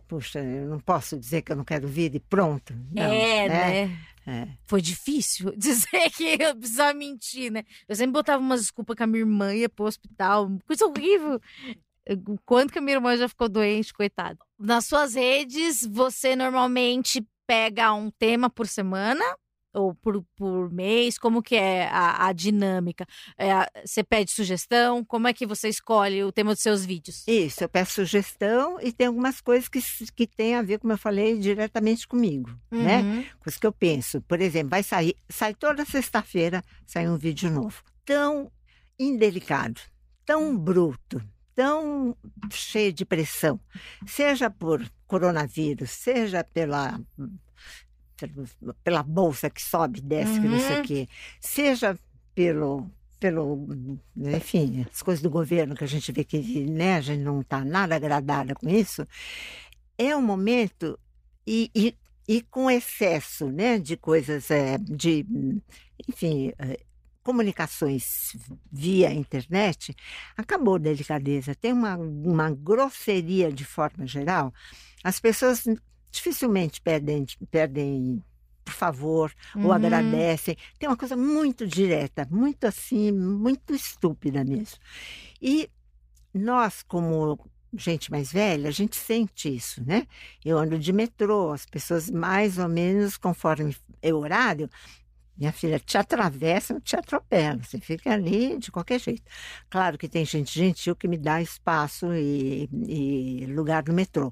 [0.07, 2.73] puxa, eu não posso dizer que eu não quero vir e pronto.
[2.91, 3.97] Não, é, né?
[4.27, 4.47] É.
[4.65, 7.63] Foi difícil dizer que eu precisava mentir, né?
[7.87, 10.49] Eu sempre botava umas desculpas que a minha irmã ia pro hospital.
[10.67, 11.41] Coisa horrível.
[12.27, 14.37] O quanto que a minha irmã já ficou doente, coitada.
[14.59, 19.23] Nas suas redes, você normalmente pega um tema por semana
[19.73, 21.17] ou por, por mês?
[21.17, 23.05] Como que é a, a dinâmica?
[23.37, 25.03] É, a- você pede sugestão?
[25.05, 27.23] Como é que você escolhe o tema dos seus vídeos?
[27.27, 29.79] Isso, eu peço sugestão e tem algumas coisas que,
[30.15, 33.01] que têm a ver, como eu falei, diretamente comigo, né?
[33.01, 33.25] Uhum.
[33.39, 34.21] Coisas que eu penso.
[34.21, 37.81] Por exemplo, vai sair, sai toda sexta-feira, sai um vídeo novo.
[38.05, 38.51] Tão
[38.99, 39.79] indelicado,
[40.25, 41.21] tão bruto,
[41.55, 42.15] tão
[42.51, 43.59] cheio de pressão,
[44.05, 46.99] seja por coronavírus, seja pela
[48.83, 50.81] pela bolsa que sobe desce, que não sei Uhum.
[50.81, 51.07] o quê,
[51.39, 51.97] seja
[52.35, 53.67] pelo pelo,
[54.15, 57.63] enfim, as coisas do governo que a gente vê que né, a gente não está
[57.63, 59.07] nada agradada com isso,
[59.95, 60.97] é um momento
[61.45, 61.95] e, e,
[62.27, 65.23] e com excesso né, de coisas, é, de,
[66.09, 66.79] enfim, é,
[67.23, 68.35] comunicações
[68.71, 69.95] via internet,
[70.35, 71.53] acabou a delicadeza.
[71.53, 74.51] Tem uma, uma grosseria de forma geral.
[75.03, 75.63] As pessoas
[76.11, 78.23] dificilmente pedem, pedem
[78.63, 79.73] por favor, ou Uhum.
[79.73, 80.55] agradecem.
[80.79, 84.77] Tem uma coisa muito direta, muito assim, muito estúpida mesmo.
[85.41, 85.69] E
[86.33, 87.39] nós, como
[87.73, 90.07] gente mais velha, a gente sente isso, né?
[90.43, 94.69] Eu ando de metrô, as pessoas mais ou menos conforme é o horário,
[95.37, 99.23] minha filha te atravessa, te atropela, você fica ali de qualquer jeito.
[99.69, 104.31] Claro que tem gente gentil que me dá espaço e, e lugar no metrô,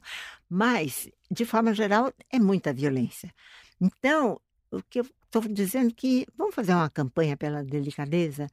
[0.50, 3.34] mas, de forma geral, é muita violência.
[3.80, 4.40] Então,
[4.72, 8.48] o que eu estou dizendo é que vamos fazer uma campanha pela delicadeza?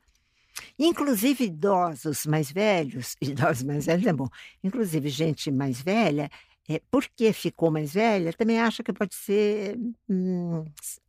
[0.78, 4.28] Inclusive idosos mais velhos, idosos mais velhos é bom,
[4.62, 6.30] inclusive gente mais velha,
[6.68, 9.78] é, porque ficou mais velha, também acha que pode ser
[10.08, 10.64] hum,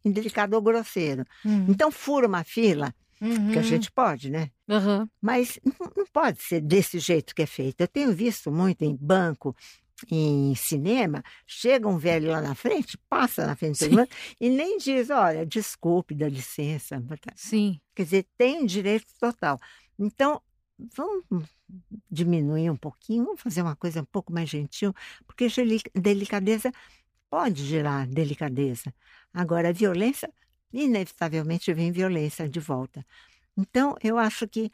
[0.06, 1.26] indelicado ou grosseiro.
[1.44, 1.66] Uhum.
[1.70, 3.64] Então fura uma fila, que a Uhum.
[3.64, 4.52] gente pode, né?
[4.68, 5.08] Uhum.
[5.20, 7.82] Mas não, não pode ser desse jeito que é feito.
[7.82, 9.56] Eu tenho visto muito em banco,
[10.12, 13.90] em cinema, chega um velho lá na frente, passa na frente Sim.
[13.90, 17.04] do banco e nem diz, olha, desculpe, dá licença.
[17.36, 17.80] Sim.
[17.96, 19.60] Quer dizer, tem direito total.
[19.98, 20.42] Então,
[20.96, 21.24] vamos
[22.10, 24.94] diminuir um pouquinho, vamos fazer uma coisa um pouco mais gentil,
[25.26, 25.48] porque
[25.96, 26.72] delicadeza
[27.30, 28.94] pode gerar delicadeza.
[29.34, 30.32] Agora, a violência,
[30.72, 33.06] inevitavelmente vem violência de volta.
[33.58, 34.72] Então, eu acho que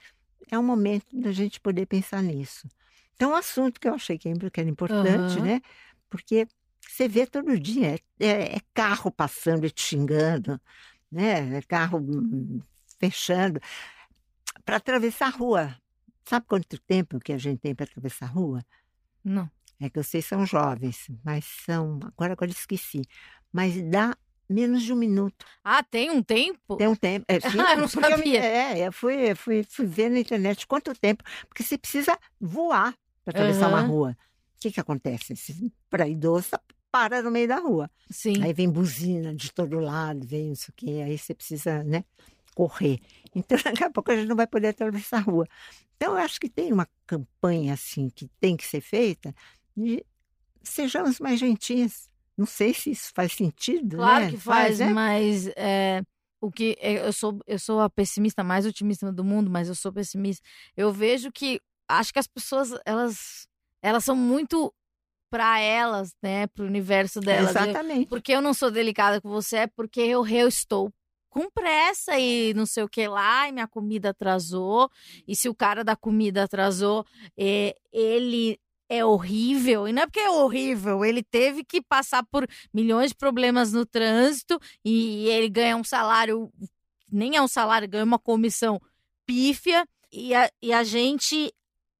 [0.52, 2.68] é um momento da gente poder pensar nisso.
[3.16, 5.42] Então, um assunto que eu achei que era importante, Aham.
[5.42, 5.62] né?
[6.10, 6.48] Porque
[6.88, 10.60] você vê todo dia, é, é- é carro passando e te xingando,
[11.12, 11.58] né?
[11.58, 12.62] É carro hum,
[13.00, 13.60] fechando.
[14.66, 15.78] Para atravessar a rua,
[16.28, 18.66] sabe quanto tempo que a gente tem para atravessar a rua?
[19.24, 19.50] Não.
[19.80, 22.00] É que vocês são jovens, mas são.
[22.04, 23.02] Agora, agora esqueci.
[23.52, 24.16] Mas dá
[24.50, 25.46] menos de um minuto.
[25.64, 26.78] Ah, tem um tempo?
[26.78, 27.26] Tem um tempo.
[27.28, 28.40] É, sim, Ah, eu não porque eu sabia.
[28.40, 31.24] é, eu fui, fui, fui ver na internet quanto tempo.
[31.48, 33.88] Porque você precisa voar para atravessar uma Aham.
[33.88, 34.18] rua.
[34.56, 35.34] O que, que acontece?
[35.90, 36.50] Para idoso,
[36.92, 37.90] para no meio da rua.
[38.10, 38.42] Sim.
[38.44, 42.06] Aí vem buzina de todo lado, vem isso aqui, aí você precisa, né,
[42.56, 43.00] correr.
[43.36, 45.48] Então, daqui a pouco a gente não vai poder atravessar a rua.
[45.98, 49.34] Então, eu acho que tem uma campanha, assim, que tem que ser feita
[49.76, 50.06] de
[50.62, 52.10] sejamos mais gentis.
[52.38, 54.32] Não sei se isso faz sentido, Claro né?
[54.32, 54.88] que faz, né?
[54.88, 56.02] mas é,
[56.42, 59.76] o que é, eu sou eu sou a pessimista mais otimista do mundo, mas eu
[59.76, 60.44] sou pessimista.
[60.76, 63.48] Eu vejo que acho que as pessoas elas
[63.82, 64.74] elas são muito
[65.30, 67.56] para elas, né, pro universo delas.
[67.56, 68.08] Eu- Exatamente.
[68.08, 70.92] porque eu não sou delicada com você, é porque eu, eu estou
[71.30, 74.90] com pressa e não sei o que lá, e minha comida atrasou.
[75.28, 77.04] E se o cara da comida atrasou,
[77.36, 79.88] é, ele é horrível.
[79.88, 83.86] E não é porque é horrível, ele teve que passar por milhões de problemas no
[83.88, 86.54] trânsito e ele ganha um salário,
[87.12, 88.80] nem é um salário, ganha uma comissão
[89.26, 89.86] pífia.
[90.12, 91.52] E a, e a gente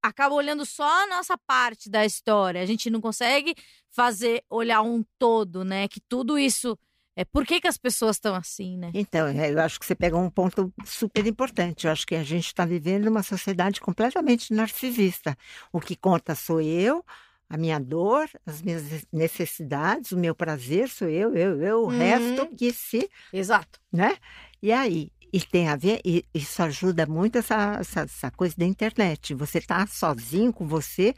[0.04, 2.62] acaba olhando só a nossa parte da história.
[2.62, 3.56] A gente não consegue
[3.90, 5.88] fazer olhar um todo, né?
[5.88, 6.78] Que tudo isso
[7.16, 8.92] é por que, que as pessoas estão assim, né?
[8.94, 11.86] Então, é, eu acho que você pegou um ponto super importante.
[11.88, 15.38] Eu acho que a gente está vivendo uma sociedade completamente narcisista.
[15.72, 17.06] O que conta sou eu,
[17.50, 21.98] a minha dor, as minhas necessidades, o meu prazer sou eu, eu, eu, o Uhum.
[21.98, 23.80] resto que se, Exato.
[23.92, 24.18] né?
[24.62, 28.66] E aí, e tem a ver, e isso ajuda muito essa, essa, essa coisa da
[28.66, 29.34] internet.
[29.34, 31.16] Você está sozinho com você,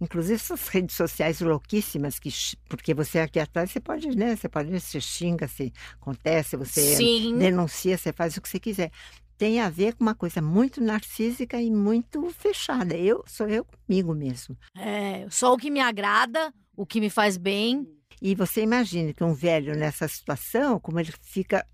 [0.00, 2.28] inclusive essas redes sociais louquíssimas, que,
[2.68, 4.34] porque você aqui atrás, você pode, né?
[4.34, 7.38] Você pode, você xinga, se acontece, você Sim.
[7.38, 8.90] denuncia, você faz o que você quiser.
[9.38, 12.96] Tem a ver com uma coisa muito narcísica e muito fechada.
[12.96, 14.58] Eu sou eu comigo mesmo.
[14.76, 17.86] É, só o que me agrada, o que me faz bem.
[18.20, 21.64] E você imagina que um velho nessa situação, como ele fica,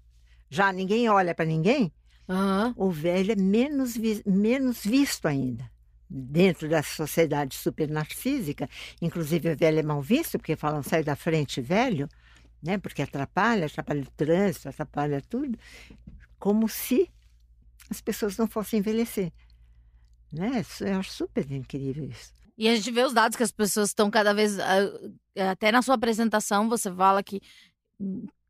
[0.50, 1.92] já ninguém olha para ninguém,
[2.28, 2.74] Aham.
[2.76, 5.70] o velho é menos, vi- menos visto ainda.
[6.10, 8.68] Dentro da sociedade super narcísica,
[9.00, 12.08] inclusive o velho é mal visto, porque falam sai da frente, velho,
[12.62, 12.78] né?
[12.78, 15.58] Porque atrapalha, atrapalha o trânsito, atrapalha tudo,
[16.38, 17.10] como se
[17.90, 19.32] as pessoas não fossem envelhecer.
[20.32, 20.62] Né?
[20.80, 22.32] Eu acho super incrível isso.
[22.56, 24.58] E a gente vê os dados que as pessoas estão cada vez.
[24.58, 27.40] ah, Até na sua apresentação você fala que.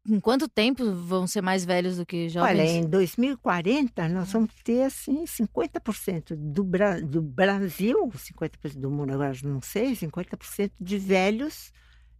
[0.09, 2.51] Em quanto tempo vão ser mais velhos do que jovens?
[2.51, 9.13] Olha, em 2040, nós vamos ter assim 50% do, Bra do Brasil, 50% do mundo,
[9.13, 11.71] agora não sei, 50% de velhos,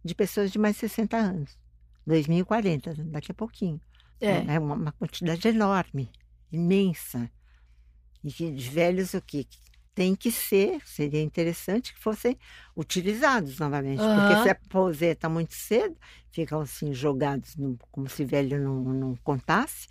[0.05, 1.57] de pessoas de mais de 60 anos.
[2.05, 3.81] 2040, daqui a pouquinho.
[4.21, 4.55] É.
[4.55, 6.11] É uma, uma quantidade enorme,
[6.51, 7.29] imensa.
[8.23, 9.47] E de velhos o quê?
[9.99, 12.37] Tem que ser, seria interessante que fossem
[12.73, 13.99] utilizados novamente.
[14.01, 14.29] Aham.
[14.29, 15.97] Porque se aposenta muito cedo,
[16.31, 19.89] ficam assim jogados no- como se velho não, não contasse.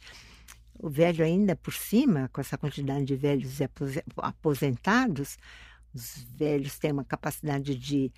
[0.78, 5.36] O velho ainda por cima, com essa quantidade de velhos apose- aposentados,
[5.92, 8.10] os velhos têm uma capacidade de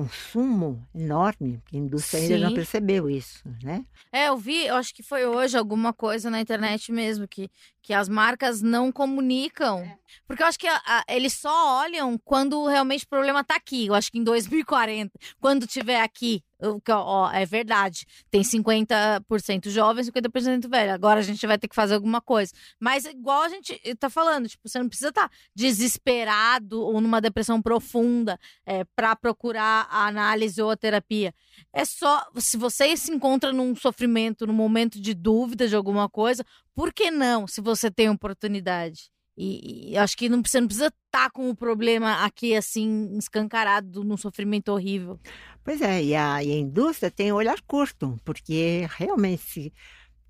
[0.00, 2.54] consumo enorme, que a indústria ainda não Sim.
[2.54, 3.84] percebeu isso, né?
[4.12, 7.48] É, eu vi, eu acho que foi hoje alguma coisa na internet mesmo, que,
[7.82, 9.78] que as marcas não comunicam.
[9.80, 9.96] É.
[10.26, 13.86] Porque eu acho que a- a- eles só olham quando realmente o problema tá aqui.
[13.86, 16.42] Eu acho que em 2040, quando tiver aqui,
[16.90, 20.92] ó, é verdade, tem 50% jovem, 50% velho.
[20.92, 22.52] Agora a gente vai ter que fazer alguma coisa.
[22.80, 27.60] Mas igual a gente tá falando, tipo, você não precisa estar desesperado ou numa depressão
[27.60, 31.34] profunda é, para procurar a análise ou a terapia.
[31.72, 36.44] É só, se você se encontra num sofrimento, num momento de dúvida de alguma coisa,
[36.74, 39.10] por que não, se você tem oportunidade?
[39.36, 44.02] E, e acho que não, você não precisa estar com o problema aqui, assim, escancarado,
[44.02, 45.20] num sofrimento horrível.
[45.66, 49.72] Pois é, e a, e a indústria tem olhar curto, porque realmente se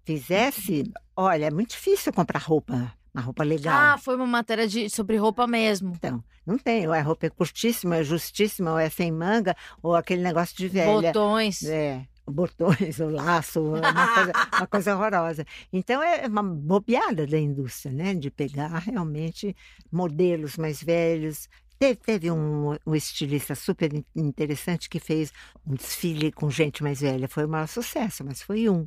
[0.03, 3.77] fizesse, olha, é muito difícil comprar roupa, uma roupa legal.
[3.79, 5.93] Ah, foi uma matéria de, sobre roupa mesmo.
[5.95, 9.95] Então, não tem, ou a roupa é curtíssima, é justíssima, ou é sem manga, ou
[9.95, 11.13] aquele negócio de velha.
[11.13, 11.63] Botões.
[11.65, 15.47] É, botões, o laço, é uma coisa, uma coisa horrorosa.
[15.71, 18.15] Então é uma bobeada da indústria, né?
[18.15, 19.55] De pegar realmente
[19.93, 21.47] modelos mais velhos.
[21.79, 25.33] Teve, teve um, um estilista super in- interessante que fez
[25.67, 27.29] um desfile com gente mais velha.
[27.29, 28.87] Foi o maior sucesso, mas foi um.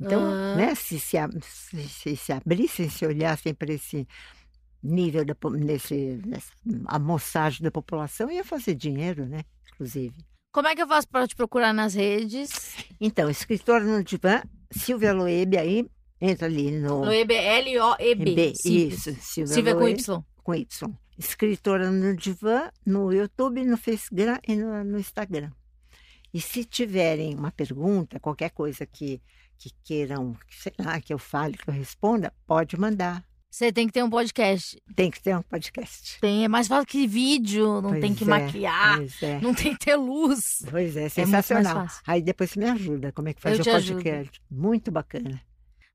[0.00, 0.54] Então, Ah.
[0.56, 4.06] né, se se, se, se, se abrissem, se olhassem para esse
[4.82, 6.52] nível, da, nesse, nessa
[6.86, 9.42] amoçagem da população, ia fazer dinheiro, né?
[9.74, 10.14] Inclusive.
[10.52, 12.76] Como é que eu faço pra te procurar nas redes?
[13.00, 15.86] Então, escritora no divã, Silvia Loeb, aí
[16.20, 18.52] entra ali no Loeb, L-O-E-B.
[18.64, 20.24] Isso, Silvia, Silvia com Loeb, Y.
[20.42, 20.94] com Y.
[21.20, 25.50] Escritora no divã, no YouTube, no Facebook e no, no Instagram.
[26.32, 29.20] E se tiverem uma pergunta, qualquer coisa que,
[29.58, 33.22] que queiram, sei lá, que eu fale, que eu responda, pode mandar.
[33.50, 34.80] Você tem que ter um podcast.
[34.96, 36.20] Tem que ter um podcast.
[36.20, 39.40] Tem, é mais fácil que vídeo, não Pois tem que é, maquiar, é.
[39.40, 40.64] não tem que ter luz.
[40.70, 41.74] Pois é, mais sensacional.
[41.82, 42.02] fácil.
[42.06, 44.02] Aí depois você me ajuda, como é que faz Eu o te ajudo.
[44.02, 44.40] podcast.
[44.50, 45.42] Muito bacana.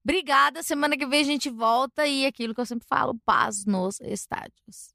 [0.06, 0.62] Obrigada.
[0.62, 4.93] Semana que vem a gente volta e aquilo que eu sempre falo, paz nos estádios.